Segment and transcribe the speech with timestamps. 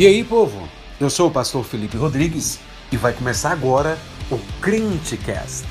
[0.00, 0.66] E aí, povo?
[0.98, 2.58] Eu sou o pastor Felipe Rodrigues
[2.90, 3.98] e vai começar agora
[4.30, 5.66] o Crentecast.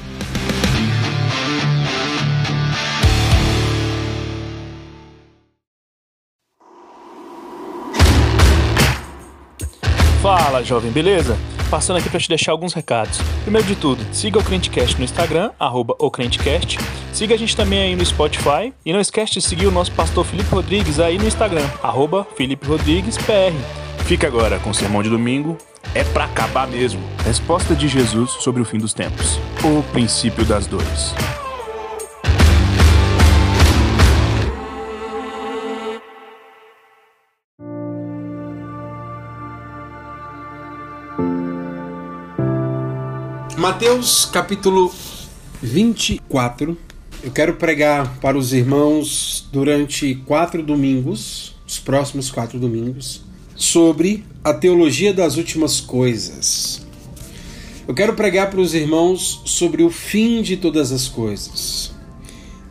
[10.21, 11.35] Fala, jovem, beleza?
[11.71, 13.17] Passando aqui para te deixar alguns recados.
[13.41, 16.77] Primeiro de tudo, siga o Crentecast no Instagram, arroba o Crentecast.
[17.11, 18.71] Siga a gente também aí no Spotify.
[18.85, 22.67] E não esquece de seguir o nosso pastor Felipe Rodrigues aí no Instagram, arroba Felipe
[22.67, 23.88] Rodrigues PR.
[24.09, 25.55] Fica agora com o sermão de domingo.
[25.93, 26.99] É pra acabar mesmo.
[27.23, 29.39] Resposta de Jesus sobre o fim dos tempos.
[29.63, 31.13] O princípio das dores.
[43.55, 44.91] Mateus capítulo
[45.61, 46.75] 24.
[47.21, 53.28] Eu quero pregar para os irmãos durante quatro domingos, os próximos quatro domingos,
[53.59, 56.81] sobre a teologia das últimas coisas.
[57.85, 61.91] Eu quero pregar para os irmãos sobre o fim de todas as coisas.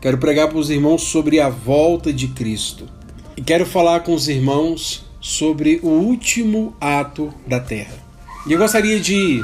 [0.01, 2.89] Quero pregar para os irmãos sobre a volta de Cristo.
[3.37, 8.03] E quero falar com os irmãos sobre o último ato da terra.
[8.47, 9.43] E eu gostaria de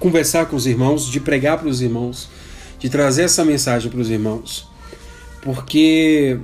[0.00, 2.28] conversar com os irmãos, de pregar para os irmãos,
[2.78, 4.66] de trazer essa mensagem para os irmãos,
[5.42, 6.40] porque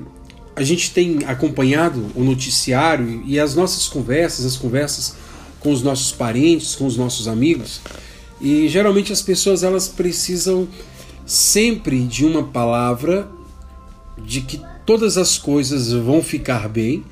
[0.56, 5.14] a gente tem acompanhado o noticiário e as nossas conversas, as conversas
[5.60, 7.82] com os nossos parentes, com os nossos amigos,
[8.40, 10.66] e geralmente as pessoas elas precisam
[11.26, 13.28] sempre de uma palavra
[14.24, 17.04] de que todas as coisas vão ficar bem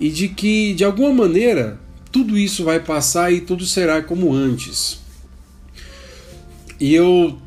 [0.00, 1.78] e de que de alguma maneira
[2.10, 4.98] tudo isso vai passar e tudo será como antes.
[6.80, 7.38] E eu.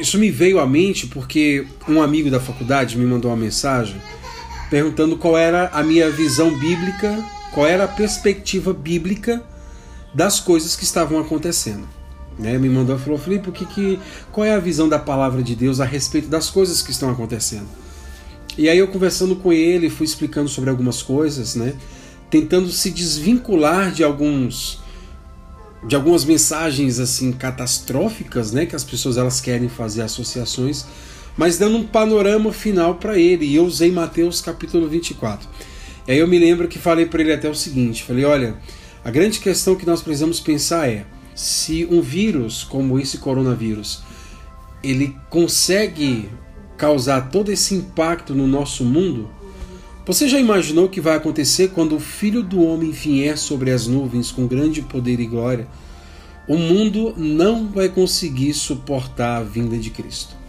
[0.00, 3.94] Isso me veio à mente porque um amigo da faculdade me mandou uma mensagem
[4.72, 9.44] perguntando qual era a minha visão bíblica, qual era a perspectiva bíblica
[10.14, 11.86] das coisas que estavam acontecendo.
[12.38, 12.56] Né?
[12.56, 14.00] Me mandou e falou: Felipe, o que, que,
[14.32, 17.68] qual é a visão da palavra de Deus a respeito das coisas que estão acontecendo?
[18.56, 21.74] E aí eu conversando com ele, fui explicando sobre algumas coisas, né?
[22.30, 24.80] tentando se desvincular de alguns
[25.86, 30.86] de algumas mensagens assim catastróficas, né, que as pessoas elas querem fazer associações,
[31.36, 33.46] mas dando um panorama final para ele.
[33.46, 35.48] E eu usei Mateus capítulo 24.
[36.06, 38.56] E aí eu me lembro que falei para ele até o seguinte, falei: "Olha,
[39.04, 41.04] a grande questão que nós precisamos pensar é
[41.34, 44.02] se um vírus como esse coronavírus
[44.82, 46.28] ele consegue
[46.76, 49.30] causar todo esse impacto no nosso mundo,
[50.04, 53.86] você já imaginou o que vai acontecer quando o Filho do Homem vier sobre as
[53.86, 55.68] nuvens com grande poder e glória?
[56.48, 60.41] O mundo não vai conseguir suportar a vinda de Cristo.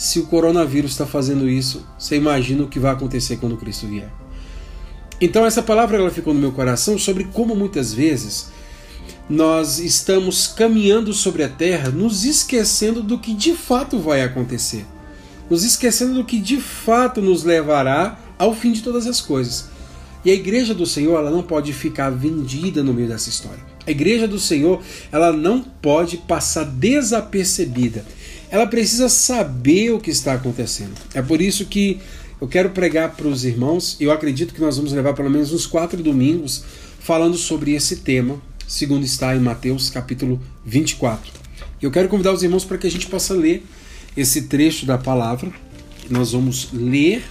[0.00, 4.10] Se o coronavírus está fazendo isso, você imagina o que vai acontecer quando Cristo vier.
[5.20, 8.48] Então essa palavra ela ficou no meu coração sobre como muitas vezes
[9.28, 14.86] nós estamos caminhando sobre a terra, nos esquecendo do que de fato vai acontecer,
[15.50, 19.68] nos esquecendo do que de fato nos levará ao fim de todas as coisas.
[20.24, 23.62] E a igreja do Senhor, ela não pode ficar vendida no meio dessa história.
[23.86, 24.80] A igreja do Senhor,
[25.12, 28.02] ela não pode passar desapercebida.
[28.50, 30.94] Ela precisa saber o que está acontecendo.
[31.14, 32.00] É por isso que
[32.40, 35.52] eu quero pregar para os irmãos, e eu acredito que nós vamos levar pelo menos
[35.52, 36.64] uns quatro domingos
[36.98, 41.30] falando sobre esse tema, segundo está em Mateus capítulo 24.
[41.80, 43.64] E eu quero convidar os irmãos para que a gente possa ler
[44.16, 45.52] esse trecho da palavra.
[46.08, 47.22] Nós vamos ler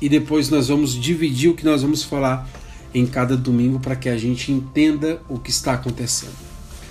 [0.00, 2.48] e depois nós vamos dividir o que nós vamos falar
[2.94, 6.36] em cada domingo para que a gente entenda o que está acontecendo.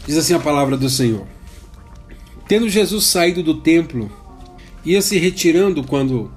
[0.06, 1.26] Diz assim a palavra do Senhor:
[2.48, 4.10] Tendo Jesus saído do templo,
[4.86, 6.32] ia se retirando quando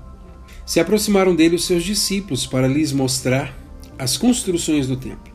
[0.66, 3.56] se aproximaram dele os seus discípulos para lhes mostrar
[3.96, 5.32] as construções do templo.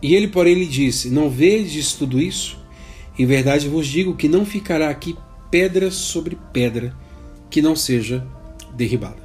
[0.00, 2.56] E ele, porém, lhe disse: Não vedes tudo isso?
[3.18, 5.16] Em verdade vos digo que não ficará aqui
[5.50, 6.96] pedra sobre pedra
[7.50, 8.24] que não seja
[8.76, 9.22] derribada.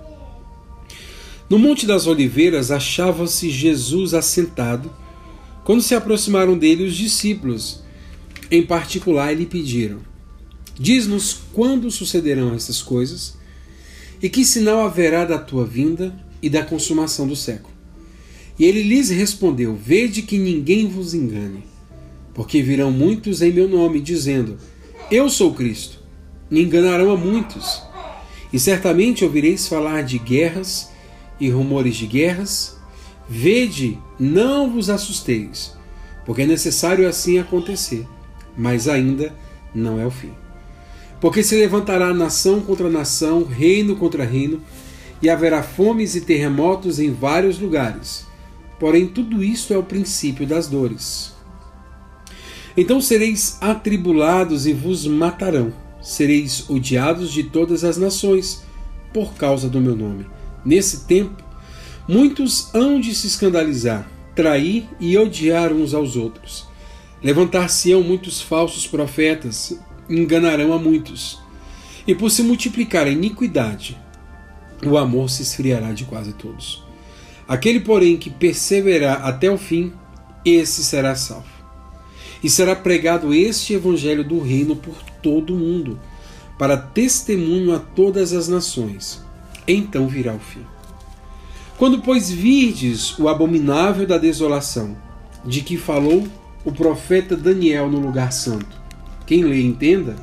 [1.50, 4.92] No Monte das Oliveiras achava-se Jesus assentado,
[5.64, 7.84] quando se aproximaram dele os discípulos.
[8.52, 10.09] Em particular, lhe pediram:
[10.80, 13.38] Diz-nos quando sucederão essas coisas
[14.22, 17.74] e que sinal haverá da tua vinda e da consumação do século.
[18.58, 21.66] E ele lhes respondeu: Vede que ninguém vos engane,
[22.34, 24.58] porque virão muitos em meu nome, dizendo:
[25.12, 26.00] Eu sou Cristo.
[26.50, 27.84] E enganarão a muitos.
[28.52, 30.90] E certamente ouvireis falar de guerras
[31.40, 32.78] e rumores de guerras,
[33.28, 35.74] vede, não vos assusteis,
[36.26, 38.08] porque é necessário assim acontecer,
[38.58, 39.36] mas ainda
[39.76, 40.32] não é o fim.
[41.20, 44.62] Porque se levantará nação contra nação, reino contra reino,
[45.22, 48.28] e haverá fomes e terremotos em vários lugares.
[48.80, 51.34] porém tudo isto é o princípio das dores.
[52.78, 58.64] Então sereis atribulados e vos matarão, sereis odiados de todas as nações,
[59.14, 60.26] por causa do meu nome.
[60.64, 61.44] Nesse tempo,
[62.08, 66.66] muitos hão de se escandalizar, trair e odiar uns aos outros.
[67.22, 69.78] Levantar-se-ão muitos falsos profetas,
[70.10, 71.40] enganarão a muitos.
[72.08, 73.98] E por se multiplicar a iniquidade,
[74.86, 76.84] o amor se esfriará de quase todos.
[77.48, 79.94] Aquele, porém, que perseverar até o fim,
[80.46, 81.48] esse será salvo.
[82.44, 86.00] E será pregado este evangelho do reino por todo o mundo,
[86.58, 89.24] para testemunho a todas as nações.
[89.68, 90.66] Então virá o fim.
[91.78, 94.98] Quando, pois, virdes o abominável da desolação,
[95.46, 96.28] de que falou
[96.66, 98.79] o profeta Daniel no lugar santo,
[99.30, 100.18] quem lê entenda,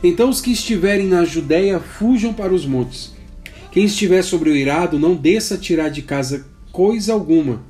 [0.00, 3.16] então os que estiverem na Judéia fujam para os montes
[3.76, 7.62] quem estiver sobre o irado, não desça tirar de casa coisa alguma.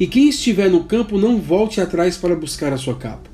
[0.00, 3.28] E quem estiver no campo, não volte atrás para buscar a sua capa.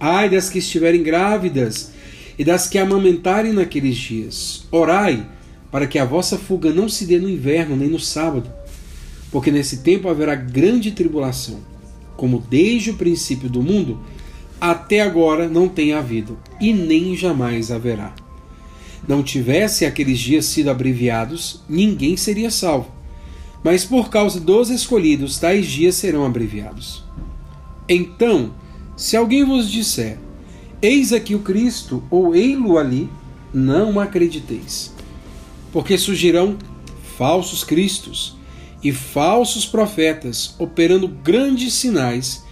[0.00, 1.92] Ai das que estiverem grávidas
[2.36, 4.66] e das que amamentarem naqueles dias.
[4.72, 5.24] Orai
[5.70, 8.52] para que a vossa fuga não se dê no inverno nem no sábado,
[9.30, 11.60] porque nesse tempo haverá grande tribulação,
[12.16, 14.00] como desde o princípio do mundo
[14.70, 18.14] até agora não tem havido, e nem jamais haverá
[19.06, 22.90] não tivessem aqueles dias sido abreviados, ninguém seria salvo.
[23.64, 27.04] Mas por causa dos escolhidos, tais dias serão abreviados.
[27.88, 28.52] Então,
[28.96, 30.18] se alguém vos disser,
[30.80, 33.08] eis aqui o Cristo, ou ei-lo ali,
[33.52, 34.92] não acrediteis.
[35.72, 36.56] Porque surgirão
[37.16, 38.36] falsos cristos
[38.82, 42.44] e falsos profetas, operando grandes sinais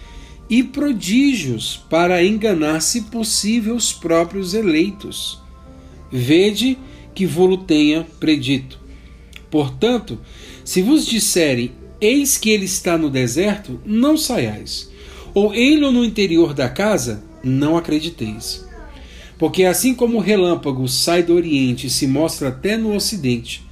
[0.51, 5.41] e prodígios para enganar, se possível, os próprios eleitos.
[6.11, 6.77] Vede
[7.15, 8.77] que vou-lo tenha predito.
[9.49, 10.19] Portanto,
[10.65, 11.71] se vos disserem,
[12.01, 14.91] eis que ele está no deserto, não saiais.
[15.33, 18.67] Ou ele no interior da casa, não acrediteis.
[19.39, 23.65] Porque assim como o relâmpago sai do oriente e se mostra até no ocidente,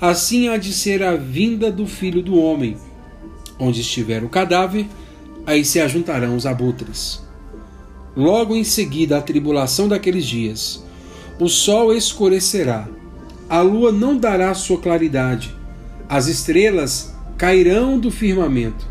[0.00, 2.76] assim há de ser a vinda do filho do homem.
[3.58, 4.86] Onde estiver o cadáver,
[5.46, 7.20] aí se ajuntarão os abutres.
[8.16, 10.84] Logo em seguida a tribulação daqueles dias,
[11.38, 12.88] o sol escurecerá,
[13.48, 15.54] a lua não dará sua claridade,
[16.08, 18.86] as estrelas cairão do firmamento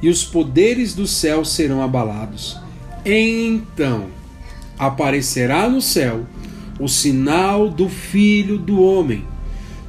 [0.00, 2.56] e os poderes do céu serão abalados.
[3.04, 4.06] Então
[4.78, 6.26] aparecerá no céu
[6.78, 9.24] o sinal do Filho do Homem.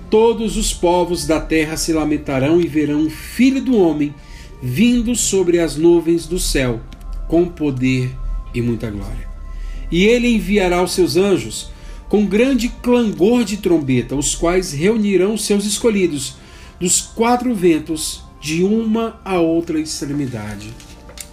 [0.10, 4.14] Todos os povos da terra se lamentarão e verão o Filho do Homem
[4.62, 6.82] vindo sobre as nuvens do céu,
[7.28, 8.16] com poder
[8.54, 9.28] e muita glória.
[9.92, 11.72] E ele enviará os seus anjos
[12.08, 16.36] com grande clangor de trombeta, os quais reunirão seus escolhidos
[16.80, 20.74] dos quatro ventos de uma a outra extremidade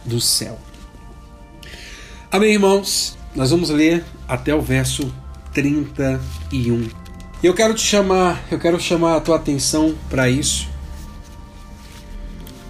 [0.04, 0.58] do céu.
[2.30, 3.16] Amém, irmãos?
[3.34, 5.12] Nós vamos ler até o verso
[5.52, 6.88] 31.
[7.42, 10.68] Eu quero te chamar, eu quero chamar a tua atenção para isso,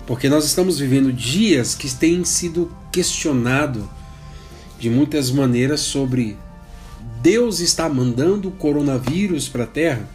[0.06, 3.88] porque nós estamos vivendo dias que têm sido questionado
[4.78, 6.36] de muitas maneiras sobre
[7.20, 10.08] Deus está mandando o coronavírus para a Terra?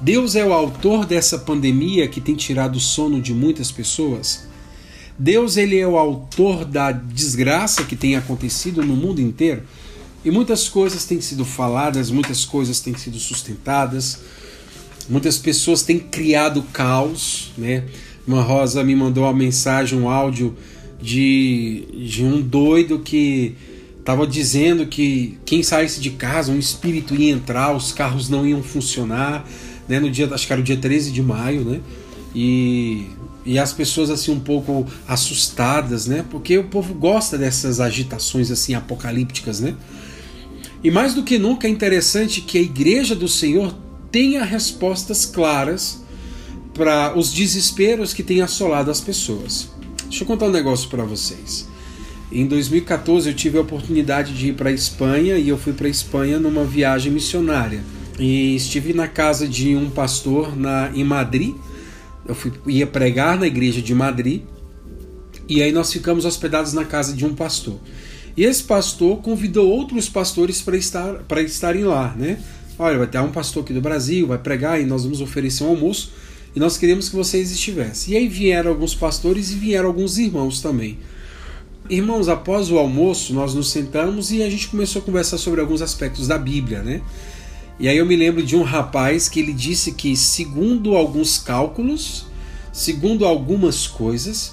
[0.00, 4.46] Deus é o autor dessa pandemia que tem tirado o sono de muitas pessoas?
[5.18, 9.64] Deus ele é o autor da desgraça que tem acontecido no mundo inteiro?
[10.24, 14.20] E muitas coisas têm sido faladas, muitas coisas têm sido sustentadas,
[15.08, 17.84] muitas pessoas têm criado caos, né?
[18.28, 20.54] Uma Rosa me mandou uma mensagem, um áudio
[21.02, 23.56] de, de um doido que
[24.08, 28.62] Tava dizendo que quem saísse de casa, um espírito ia entrar, os carros não iam
[28.62, 29.46] funcionar,
[29.86, 30.00] né?
[30.00, 31.80] No dia, acho que era o dia 13 de maio, né?
[32.34, 33.04] E,
[33.44, 36.24] e as pessoas assim um pouco assustadas, né?
[36.30, 39.74] Porque o povo gosta dessas agitações assim apocalípticas, né?
[40.82, 43.74] E mais do que nunca é interessante que a igreja do Senhor
[44.10, 46.02] tenha respostas claras
[46.78, 49.68] para os desesperos que têm assolado as pessoas.
[50.04, 51.68] Deixa eu contar um negócio para vocês.
[52.30, 55.88] Em 2014 eu tive a oportunidade de ir para a Espanha e eu fui para
[55.88, 57.82] a Espanha numa viagem missionária.
[58.16, 61.56] E estive na casa de um pastor na, em Madrid.
[62.24, 64.42] Eu fui, ia pregar na igreja de Madrid.
[65.48, 67.80] E aí nós ficamos hospedados na casa de um pastor.
[68.36, 72.38] E esse pastor convidou outros pastores para estar, para estarem lá, né?
[72.78, 75.70] Olha, vai ter um pastor aqui do Brasil, vai pregar e nós vamos oferecer um
[75.70, 76.12] almoço
[76.58, 78.14] e nós queremos que vocês estivessem.
[78.14, 80.98] E aí vieram alguns pastores e vieram alguns irmãos também.
[81.88, 85.80] Irmãos, após o almoço, nós nos sentamos e a gente começou a conversar sobre alguns
[85.80, 87.00] aspectos da Bíblia, né?
[87.78, 92.26] E aí eu me lembro de um rapaz que ele disse que, segundo alguns cálculos,
[92.72, 94.52] segundo algumas coisas,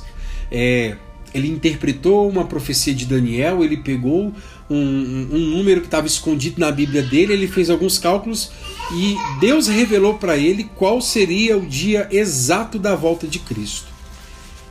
[0.51, 0.97] é,
[1.33, 4.31] ele interpretou uma profecia de Daniel, ele pegou
[4.69, 8.51] um, um, número que estava escondido na Bíblia dele, ele fez alguns cálculos
[8.93, 13.87] e Deus revelou para ele qual seria o dia exato da volta de Cristo.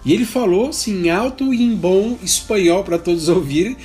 [0.05, 3.77] E ele falou assim, em alto e em bom espanhol para todos ouvirem,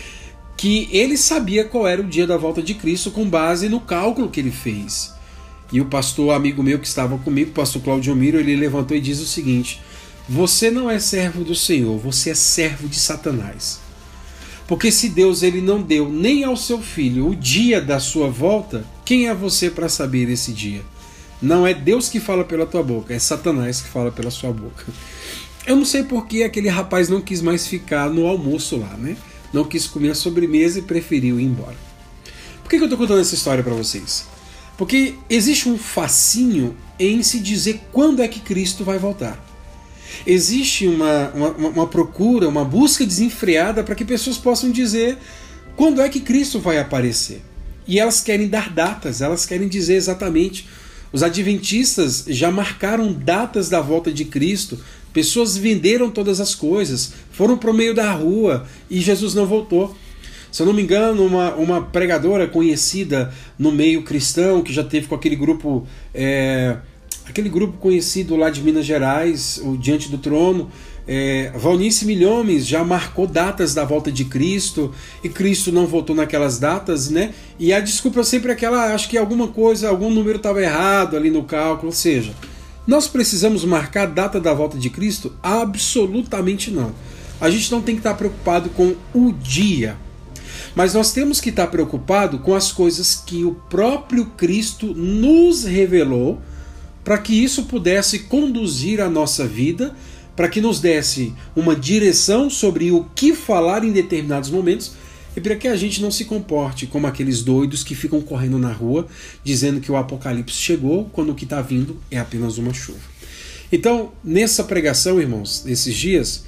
[0.58, 4.30] que ele sabia qual era o dia da volta de Cristo com base no cálculo
[4.30, 5.14] que ele fez.
[5.72, 9.00] E o pastor amigo meu que estava comigo, o pastor Claudio Miro, ele levantou e
[9.00, 9.80] diz o seguinte:
[10.28, 13.80] Você não é servo do Senhor, você é servo de Satanás.
[14.70, 18.86] Porque se Deus ele não deu nem ao seu filho o dia da sua volta,
[19.04, 20.84] quem é você para saber esse dia?
[21.42, 24.86] Não é Deus que fala pela tua boca, é Satanás que fala pela sua boca.
[25.66, 29.18] Eu não sei por que aquele rapaz não quis mais ficar no almoço lá, né?
[29.52, 31.78] Não quis comer a sobremesa e preferiu ir embora.
[32.62, 34.28] Por que, eu estou contando essa história para vocês?
[34.78, 39.49] Porque existe um fascínio em se dizer quando é que Cristo vai voltar.
[40.26, 45.18] Existe uma, uma, uma procura, uma busca desenfreada para que pessoas possam dizer
[45.76, 47.42] quando é que Cristo vai aparecer.
[47.88, 50.68] E elas querem dar datas, elas querem dizer exatamente.
[51.12, 54.80] Os adventistas já marcaram datas da volta de Cristo
[55.14, 59.96] Pessoas venderam todas as coisas, foram para o meio da rua e Jesus não voltou.
[60.52, 65.08] Se eu não me engano, uma, uma pregadora conhecida no meio cristão, que já teve
[65.08, 66.78] com aquele grupo, é,
[67.30, 70.70] aquele grupo conhecido lá de Minas Gerais, o Diante do Trono,
[71.08, 74.94] é, Valnice Milhomes já marcou datas da volta de Cristo
[75.24, 77.34] e Cristo não voltou naquelas datas, né?
[77.58, 81.30] E a desculpa é sempre aquela, acho que alguma coisa, algum número estava errado ali
[81.30, 82.34] no cálculo, ou seja,
[82.86, 85.34] nós precisamos marcar a data da volta de Cristo?
[85.42, 86.92] Absolutamente não.
[87.40, 89.98] A gente não tem que estar preocupado com o dia,
[90.76, 96.40] mas nós temos que estar preocupado com as coisas que o próprio Cristo nos revelou
[97.04, 99.96] para que isso pudesse conduzir a nossa vida,
[100.36, 104.94] para que nos desse uma direção sobre o que falar em determinados momentos
[105.36, 108.72] e para que a gente não se comporte como aqueles doidos que ficam correndo na
[108.72, 109.08] rua
[109.44, 113.00] dizendo que o apocalipse chegou quando o que está vindo é apenas uma chuva.
[113.72, 116.46] Então, nessa pregação, irmãos, nesses dias,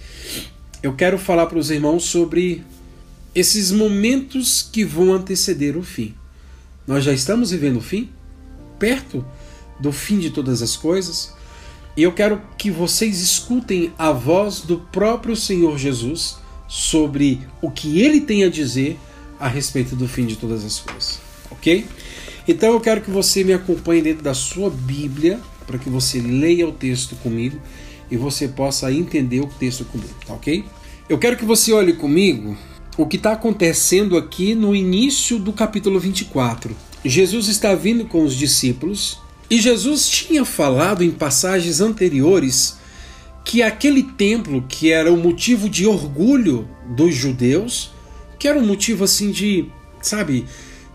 [0.81, 2.63] eu quero falar para os irmãos sobre
[3.35, 6.15] esses momentos que vão anteceder o fim.
[6.87, 8.09] Nós já estamos vivendo o fim,
[8.79, 9.23] perto
[9.81, 11.33] do fim de todas as coisas,
[11.95, 18.01] e eu quero que vocês escutem a voz do próprio Senhor Jesus sobre o que
[18.01, 18.97] ele tem a dizer
[19.39, 21.19] a respeito do fim de todas as coisas,
[21.49, 21.85] ok?
[22.47, 26.67] Então eu quero que você me acompanhe dentro da sua Bíblia para que você leia
[26.67, 27.59] o texto comigo
[28.09, 30.63] e você possa entender o texto comigo, tá ok?
[31.09, 32.57] Eu quero que você olhe comigo
[32.97, 36.75] o que está acontecendo aqui no início do capítulo 24.
[37.03, 39.20] Jesus está vindo com os discípulos
[39.51, 42.77] e Jesus tinha falado em passagens anteriores
[43.43, 47.91] que aquele templo, que era o motivo de orgulho dos judeus,
[48.39, 49.65] que era um motivo assim de,
[50.01, 50.45] sabe,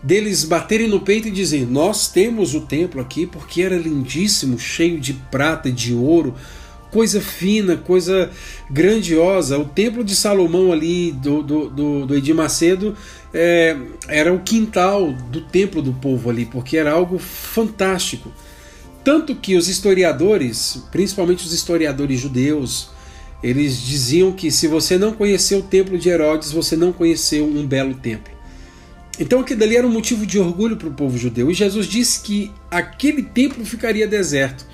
[0.01, 4.99] deles baterem no peito e dizer: Nós temos o templo aqui porque era lindíssimo, cheio
[4.99, 6.33] de prata de ouro,
[6.89, 8.31] coisa fina, coisa
[8.71, 9.59] grandiosa.
[9.59, 12.97] O templo de Salomão ali, do, do, do, do Edir Macedo,
[13.31, 18.31] é, era o quintal do templo do povo ali, porque era algo fantástico.
[19.07, 22.89] Tanto que os historiadores, principalmente os historiadores judeus,
[23.41, 27.65] eles diziam que se você não conheceu o templo de Herodes, você não conheceu um
[27.65, 28.33] belo templo.
[29.17, 31.49] Então aquilo dali era um motivo de orgulho para o povo judeu.
[31.49, 34.65] E Jesus disse que aquele templo ficaria deserto.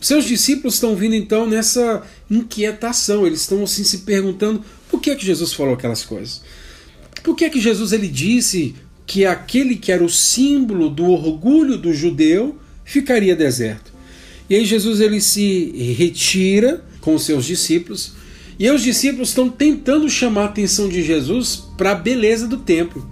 [0.00, 5.14] Seus discípulos estão vindo então nessa inquietação, eles estão assim se perguntando por que é
[5.14, 6.40] que Jesus falou aquelas coisas.
[7.22, 8.74] Por que é que Jesus ele disse
[9.06, 13.92] que aquele que era o símbolo do orgulho do judeu ficaria deserto.
[14.48, 18.12] E aí Jesus ele se retira com seus discípulos,
[18.58, 23.04] e os discípulos estão tentando chamar a atenção de Jesus para a beleza do templo.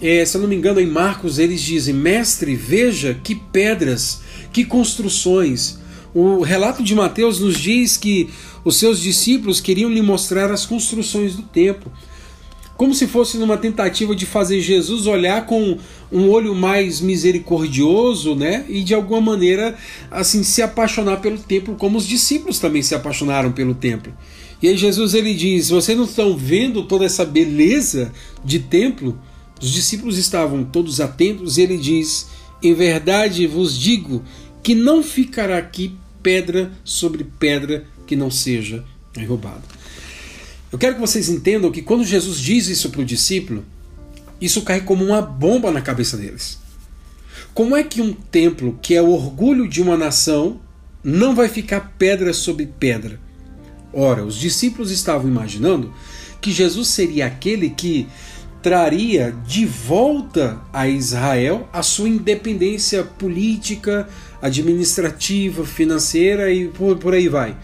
[0.00, 4.20] É, se eu não me engano, em Marcos eles dizem: Mestre, veja que pedras,
[4.52, 5.78] que construções.
[6.14, 8.30] O relato de Mateus nos diz que
[8.64, 11.92] os seus discípulos queriam lhe mostrar as construções do templo
[12.78, 15.76] como se fosse numa tentativa de fazer Jesus olhar com
[16.12, 18.64] um olho mais misericordioso, né?
[18.68, 19.76] E de alguma maneira
[20.08, 24.14] assim se apaixonar pelo templo, como os discípulos também se apaixonaram pelo templo.
[24.62, 28.12] E aí Jesus ele diz: "Vocês não estão vendo toda essa beleza
[28.44, 29.18] de templo?"
[29.60, 32.28] Os discípulos estavam todos atentos e ele diz:
[32.62, 34.22] "Em verdade vos digo
[34.62, 39.77] que não ficará aqui pedra sobre pedra que não seja derrubada."
[40.70, 43.64] Eu quero que vocês entendam que quando Jesus diz isso para o discípulo,
[44.40, 46.58] isso cai como uma bomba na cabeça deles.
[47.54, 50.60] Como é que um templo, que é o orgulho de uma nação,
[51.02, 53.18] não vai ficar pedra sobre pedra?
[53.92, 55.92] Ora, os discípulos estavam imaginando
[56.40, 58.06] que Jesus seria aquele que
[58.62, 64.08] traria de volta a Israel a sua independência política,
[64.42, 67.56] administrativa, financeira e por, por aí vai.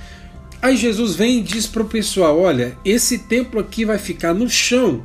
[0.65, 4.49] Aí Jesus vem e diz para o pessoal: olha, esse templo aqui vai ficar no
[4.49, 5.05] chão.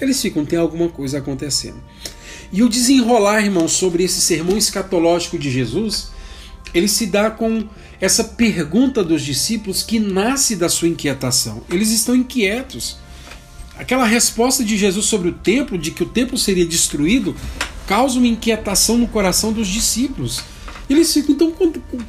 [0.00, 1.82] Eles ficam, tem alguma coisa acontecendo.
[2.52, 6.12] E o desenrolar, irmão, sobre esse sermão escatológico de Jesus,
[6.72, 7.64] ele se dá com
[8.00, 11.64] essa pergunta dos discípulos que nasce da sua inquietação.
[11.68, 12.96] Eles estão inquietos.
[13.76, 17.34] Aquela resposta de Jesus sobre o templo, de que o templo seria destruído,
[17.88, 20.44] causa uma inquietação no coração dos discípulos.
[20.88, 21.54] Eles ficam, então,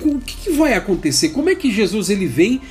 [0.05, 1.29] o que vai acontecer?
[1.29, 2.61] Como é que Jesus ele vem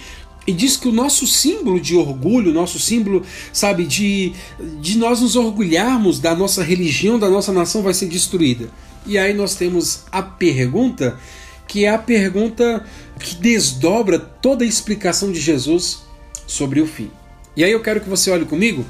[0.46, 4.32] e diz que o nosso símbolo de orgulho, nosso símbolo, sabe, de,
[4.80, 8.70] de nós nos orgulharmos da nossa religião, da nossa nação, vai ser destruída?
[9.04, 11.18] E aí nós temos a pergunta,
[11.66, 12.84] que é a pergunta
[13.18, 16.02] que desdobra toda a explicação de Jesus
[16.46, 17.10] sobre o fim.
[17.56, 18.84] E aí eu quero que você olhe comigo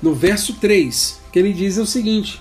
[0.00, 2.40] no verso 3, que ele diz o seguinte: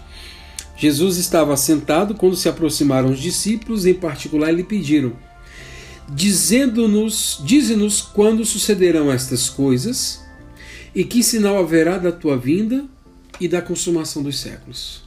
[0.80, 5.12] Jesus estava sentado quando se aproximaram os discípulos, em particular lhe pediram:
[6.08, 10.22] dizendo-nos, dize-nos quando sucederão estas coisas
[10.96, 12.86] e que sinal haverá da tua vinda
[13.42, 15.04] e da consumação dos séculos.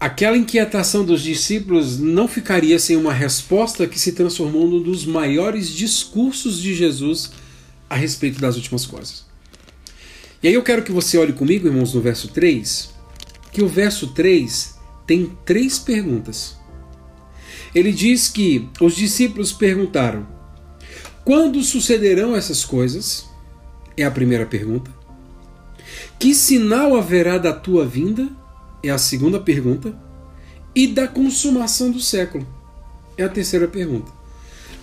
[0.00, 5.68] Aquela inquietação dos discípulos não ficaria sem uma resposta que se transformou num dos maiores
[5.68, 7.30] discursos de Jesus
[7.88, 9.24] a respeito das últimas coisas.
[10.42, 12.91] E aí eu quero que você olhe comigo, irmãos, no verso 3,
[13.52, 16.56] que o verso 3 tem três perguntas.
[17.74, 20.26] Ele diz que os discípulos perguntaram:
[21.24, 23.30] Quando sucederão essas coisas?
[23.96, 24.90] É a primeira pergunta.
[26.18, 28.28] Que sinal haverá da tua vinda?
[28.82, 29.94] É a segunda pergunta.
[30.74, 32.46] E da consumação do século?
[33.18, 34.10] É a terceira pergunta.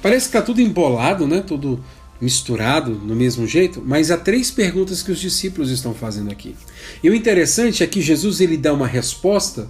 [0.01, 1.41] Parece que está tudo embolado, né?
[1.41, 1.83] tudo
[2.21, 6.55] misturado no mesmo jeito, mas há três perguntas que os discípulos estão fazendo aqui.
[7.01, 9.69] E o interessante é que Jesus ele dá uma resposta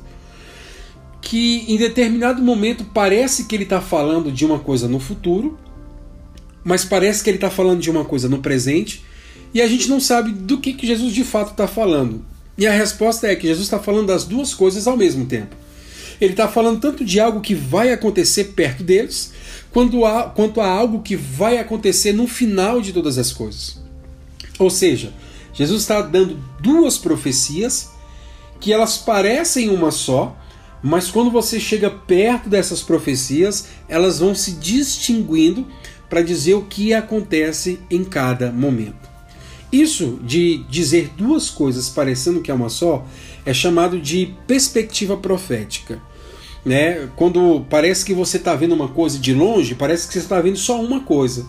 [1.22, 5.58] que em determinado momento parece que ele está falando de uma coisa no futuro,
[6.64, 9.04] mas parece que ele está falando de uma coisa no presente,
[9.54, 12.24] e a gente não sabe do que, que Jesus de fato está falando.
[12.58, 15.56] E a resposta é que Jesus está falando das duas coisas ao mesmo tempo.
[16.20, 19.34] Ele está falando tanto de algo que vai acontecer perto deles,
[19.72, 23.82] quanto a, quanto a algo que vai acontecer no final de todas as coisas.
[24.58, 25.14] Ou seja,
[25.54, 27.92] Jesus está dando duas profecias
[28.60, 30.36] que elas parecem uma só,
[30.82, 35.66] mas quando você chega perto dessas profecias, elas vão se distinguindo
[36.10, 39.10] para dizer o que acontece em cada momento.
[39.72, 43.06] Isso de dizer duas coisas parecendo que é uma só
[43.46, 46.02] é chamado de perspectiva profética.
[46.66, 47.08] Né?
[47.16, 50.58] Quando parece que você está vendo uma coisa de longe, parece que você está vendo
[50.58, 51.46] só uma coisa.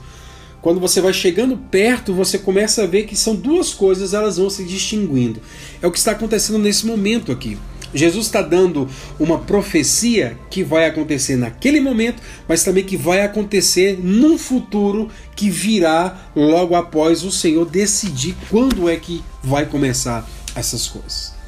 [0.63, 4.51] Quando você vai chegando perto, você começa a ver que são duas coisas, elas vão
[4.51, 5.41] se distinguindo.
[5.81, 7.57] É o que está acontecendo nesse momento aqui.
[7.95, 13.99] Jesus está dando uma profecia que vai acontecer naquele momento, mas também que vai acontecer
[14.01, 20.87] num futuro que virá logo após o Senhor decidir quando é que vai começar essas
[20.87, 21.40] coisas.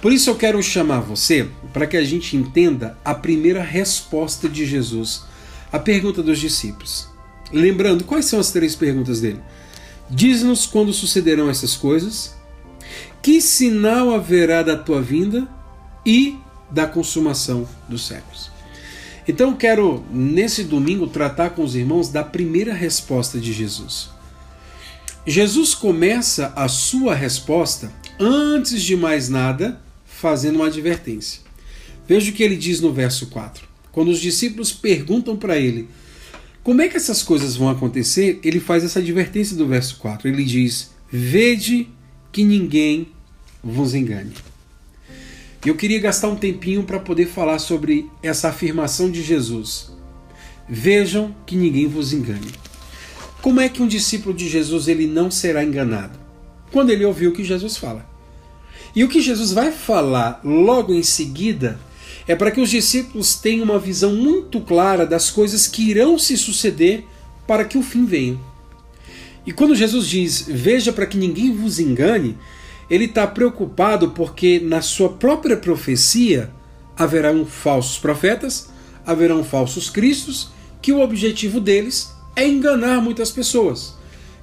[0.00, 4.64] Por isso eu quero chamar você para que a gente entenda a primeira resposta de
[4.64, 5.22] Jesus
[5.72, 7.08] à pergunta dos discípulos.
[7.52, 9.40] Lembrando, quais são as três perguntas dele?
[10.08, 12.36] Diz-nos quando sucederão essas coisas,
[13.20, 15.48] que sinal haverá da tua vinda
[16.06, 16.38] e
[16.70, 18.50] da consumação dos séculos.
[19.26, 24.10] Então quero nesse domingo tratar com os irmãos da primeira resposta de Jesus.
[25.26, 29.78] Jesus começa a sua resposta, antes de mais nada,
[30.20, 31.40] fazendo uma advertência.
[32.06, 33.66] Veja o que ele diz no verso 4.
[33.92, 35.88] Quando os discípulos perguntam para ele
[36.62, 40.28] como é que essas coisas vão acontecer, ele faz essa advertência do verso 4.
[40.28, 41.88] Ele diz: Vede
[42.32, 43.08] que ninguém
[43.62, 44.32] vos engane.
[45.64, 49.90] Eu queria gastar um tempinho para poder falar sobre essa afirmação de Jesus.
[50.68, 52.52] Vejam que ninguém vos engane.
[53.40, 56.18] Como é que um discípulo de Jesus ele não será enganado?
[56.72, 58.17] Quando ele ouviu o que Jesus fala.
[58.98, 61.78] E o que Jesus vai falar logo em seguida
[62.26, 66.36] é para que os discípulos tenham uma visão muito clara das coisas que irão se
[66.36, 67.04] suceder
[67.46, 68.36] para que o fim venha.
[69.46, 72.36] E quando Jesus diz: Veja para que ninguém vos engane,
[72.90, 76.50] ele está preocupado porque na sua própria profecia
[76.96, 78.68] haverão falsos profetas,
[79.06, 80.50] haverão falsos cristos,
[80.82, 83.94] que o objetivo deles é enganar muitas pessoas.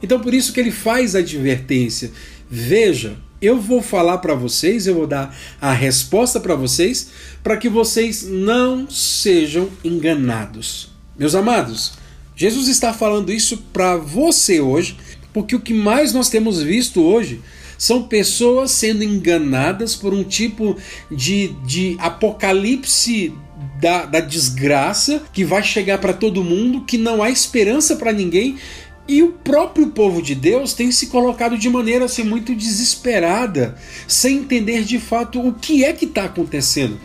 [0.01, 2.09] Então por isso que ele faz a advertência.
[2.49, 7.09] Veja, eu vou falar para vocês, eu vou dar a resposta para vocês,
[7.43, 10.89] para que vocês não sejam enganados.
[11.17, 11.93] Meus amados,
[12.35, 14.97] Jesus está falando isso para você hoje,
[15.33, 17.41] porque o que mais nós temos visto hoje
[17.77, 20.77] são pessoas sendo enganadas por um tipo
[21.11, 23.33] de, de apocalipse
[23.79, 28.57] da, da desgraça que vai chegar para todo mundo, que não há esperança para ninguém.
[29.07, 34.37] E o próprio povo de Deus tem se colocado de maneira assim, muito desesperada, sem
[34.37, 36.99] entender de fato o que é que está acontecendo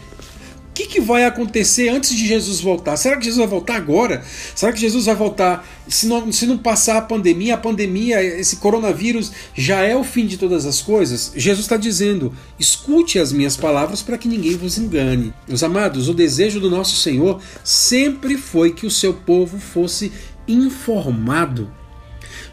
[0.81, 2.97] que, que vai acontecer antes de Jesus voltar?
[2.97, 4.23] Será que Jesus vai voltar agora?
[4.55, 7.55] Será que Jesus vai voltar se não, se não passar a pandemia?
[7.55, 11.33] A pandemia, esse coronavírus, já é o fim de todas as coisas?
[11.37, 15.35] Jesus está dizendo: escute as minhas palavras para que ninguém vos engane.
[15.47, 20.13] Meus amados, o desejo do nosso Senhor sempre foi que o seu povo fosse
[20.49, 21.80] informado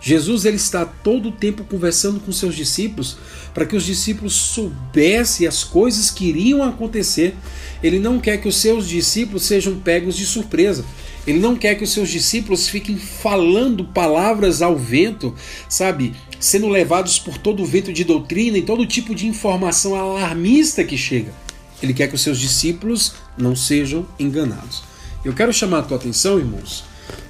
[0.02, 3.18] Jesus ele está todo o tempo conversando com seus discípulos
[3.54, 7.36] para que os discípulos soubessem as coisas que iriam acontecer.
[7.82, 10.86] Ele não quer que os seus discípulos sejam pegos de surpresa.
[11.26, 15.36] Ele não quer que os seus discípulos fiquem falando palavras ao vento,
[15.68, 16.14] sabe?
[16.40, 20.98] Sendo levados por todo o vento de doutrina e todo tipo de informação alarmista que
[20.98, 21.34] chega.
[21.82, 24.84] Ele quer que os seus discípulos não sejam enganados.
[25.26, 26.84] Eu quero chamar a tua atenção, irmãos,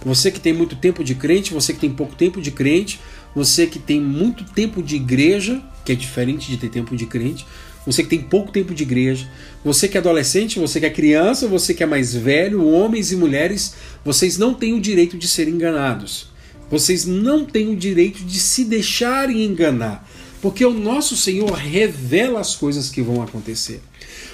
[0.04, 3.00] você que tem muito tempo de crente, você que tem pouco tempo de crente,
[3.36, 7.46] você que tem muito tempo de igreja, que é diferente de ter tempo de crente,
[7.86, 9.30] você que tem pouco tempo de igreja,
[9.64, 13.16] você que é adolescente, você que é criança, você que é mais velho, homens e
[13.16, 16.28] mulheres, vocês não têm o direito de serem enganados.
[16.70, 20.06] Vocês não têm o direito de se deixarem enganar,
[20.42, 23.82] porque o nosso Senhor revela as coisas que vão acontecer.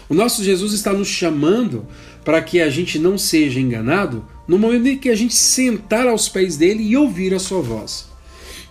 [0.10, 1.88] O nosso Jesus está nos chamando
[2.24, 6.28] para que a gente não seja enganado no momento em que a gente sentar aos
[6.30, 8.12] pés dele e ouvir a sua voz.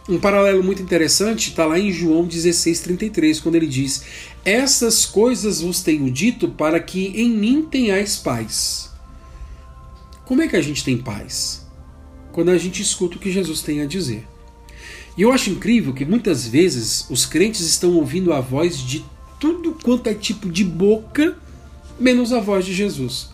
[0.08, 4.02] Um paralelo muito interessante está lá em João 16,33, quando ele diz:
[4.44, 8.90] Essas coisas vos tenho dito para que em mim tenhais paz.
[10.24, 11.66] Como é que a gente tem paz?
[12.32, 14.26] Quando a gente escuta o que Jesus tem a dizer.
[15.16, 19.04] E eu acho incrível que muitas vezes os crentes estão ouvindo a voz de
[19.38, 21.36] tudo quanto é tipo de boca,
[22.00, 23.30] menos a voz de Jesus.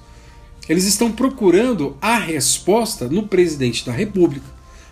[0.68, 4.46] Eles estão procurando a resposta no presidente da República.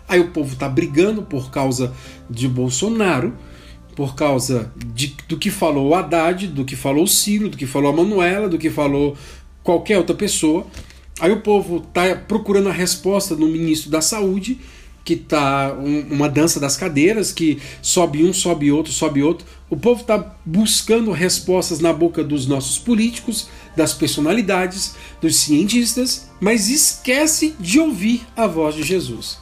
[0.07, 1.93] Aí o povo está brigando por causa
[2.29, 3.33] de Bolsonaro,
[3.95, 7.65] por causa de, do que falou o Haddad, do que falou o Ciro, do que
[7.65, 9.17] falou a Manuela, do que falou
[9.63, 10.65] qualquer outra pessoa.
[11.19, 14.59] Aí o povo está procurando a resposta no ministro da Saúde,
[15.07, 19.47] que está um, uma dança das cadeiras, que sobe um, sobe outro, sobe outro.
[19.69, 26.67] O povo está buscando respostas na boca dos nossos políticos, das personalidades, dos cientistas, mas
[26.67, 29.37] esquece de ouvir a voz de Jesus.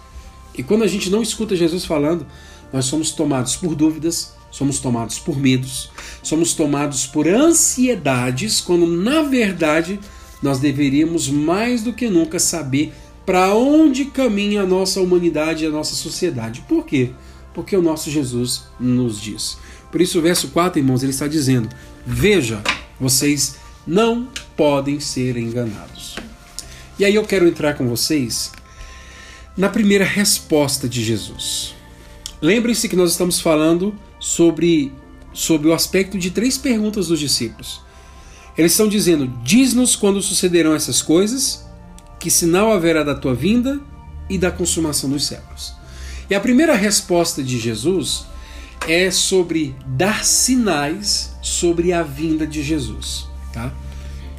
[0.55, 2.27] E quando a gente não escuta Jesus falando,
[2.71, 5.89] nós somos tomados por dúvidas, somos tomados por medos,
[6.21, 9.99] somos tomados por ansiedades, quando na verdade
[10.43, 12.93] nós deveríamos mais do que nunca saber
[13.25, 16.63] para onde caminha a nossa humanidade e a nossa sociedade.
[16.67, 17.11] Por quê?
[17.53, 19.57] Porque o nosso Jesus nos diz.
[19.91, 21.69] Por isso, o verso 4, irmãos, ele está dizendo:
[22.05, 22.61] Veja,
[22.99, 23.55] vocês
[23.87, 26.15] não podem ser enganados.
[26.99, 28.51] E aí eu quero entrar com vocês
[29.57, 31.75] na primeira resposta de Jesus.
[32.41, 34.91] Lembrem-se que nós estamos falando sobre,
[35.33, 37.81] sobre o aspecto de três perguntas dos discípulos.
[38.57, 41.64] Eles estão dizendo: Diz-nos quando sucederão essas coisas,
[42.19, 43.79] que sinal haverá da tua vinda
[44.29, 45.73] e da consumação dos séculos.
[46.29, 48.25] E a primeira resposta de Jesus
[48.87, 53.27] é sobre dar sinais sobre a vinda de Jesus.
[53.53, 53.71] Tá?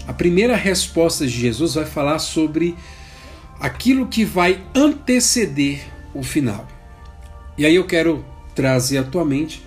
[0.06, 2.76] A primeira resposta de Jesus vai falar sobre
[3.58, 5.80] aquilo que vai anteceder
[6.14, 6.66] o final.
[7.58, 9.62] E aí eu quero trazer atualmente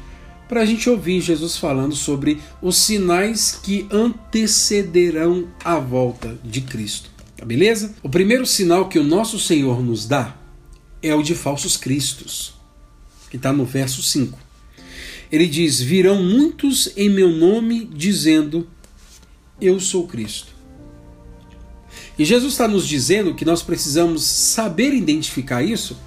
[0.48, 7.19] para a gente ouvir Jesus falando sobre os sinais que antecederão a volta de Cristo.
[7.40, 7.96] Tá beleza?
[8.04, 10.36] O primeiro sinal que o nosso Senhor nos dá
[11.02, 12.54] é o de falsos cristos,
[13.30, 14.38] que está no verso 5.
[15.32, 18.68] Ele diz: Virão muitos em meu nome dizendo
[19.62, 20.54] eu sou Cristo.
[22.18, 25.98] E Jesus está nos dizendo que nós precisamos saber identificar isso,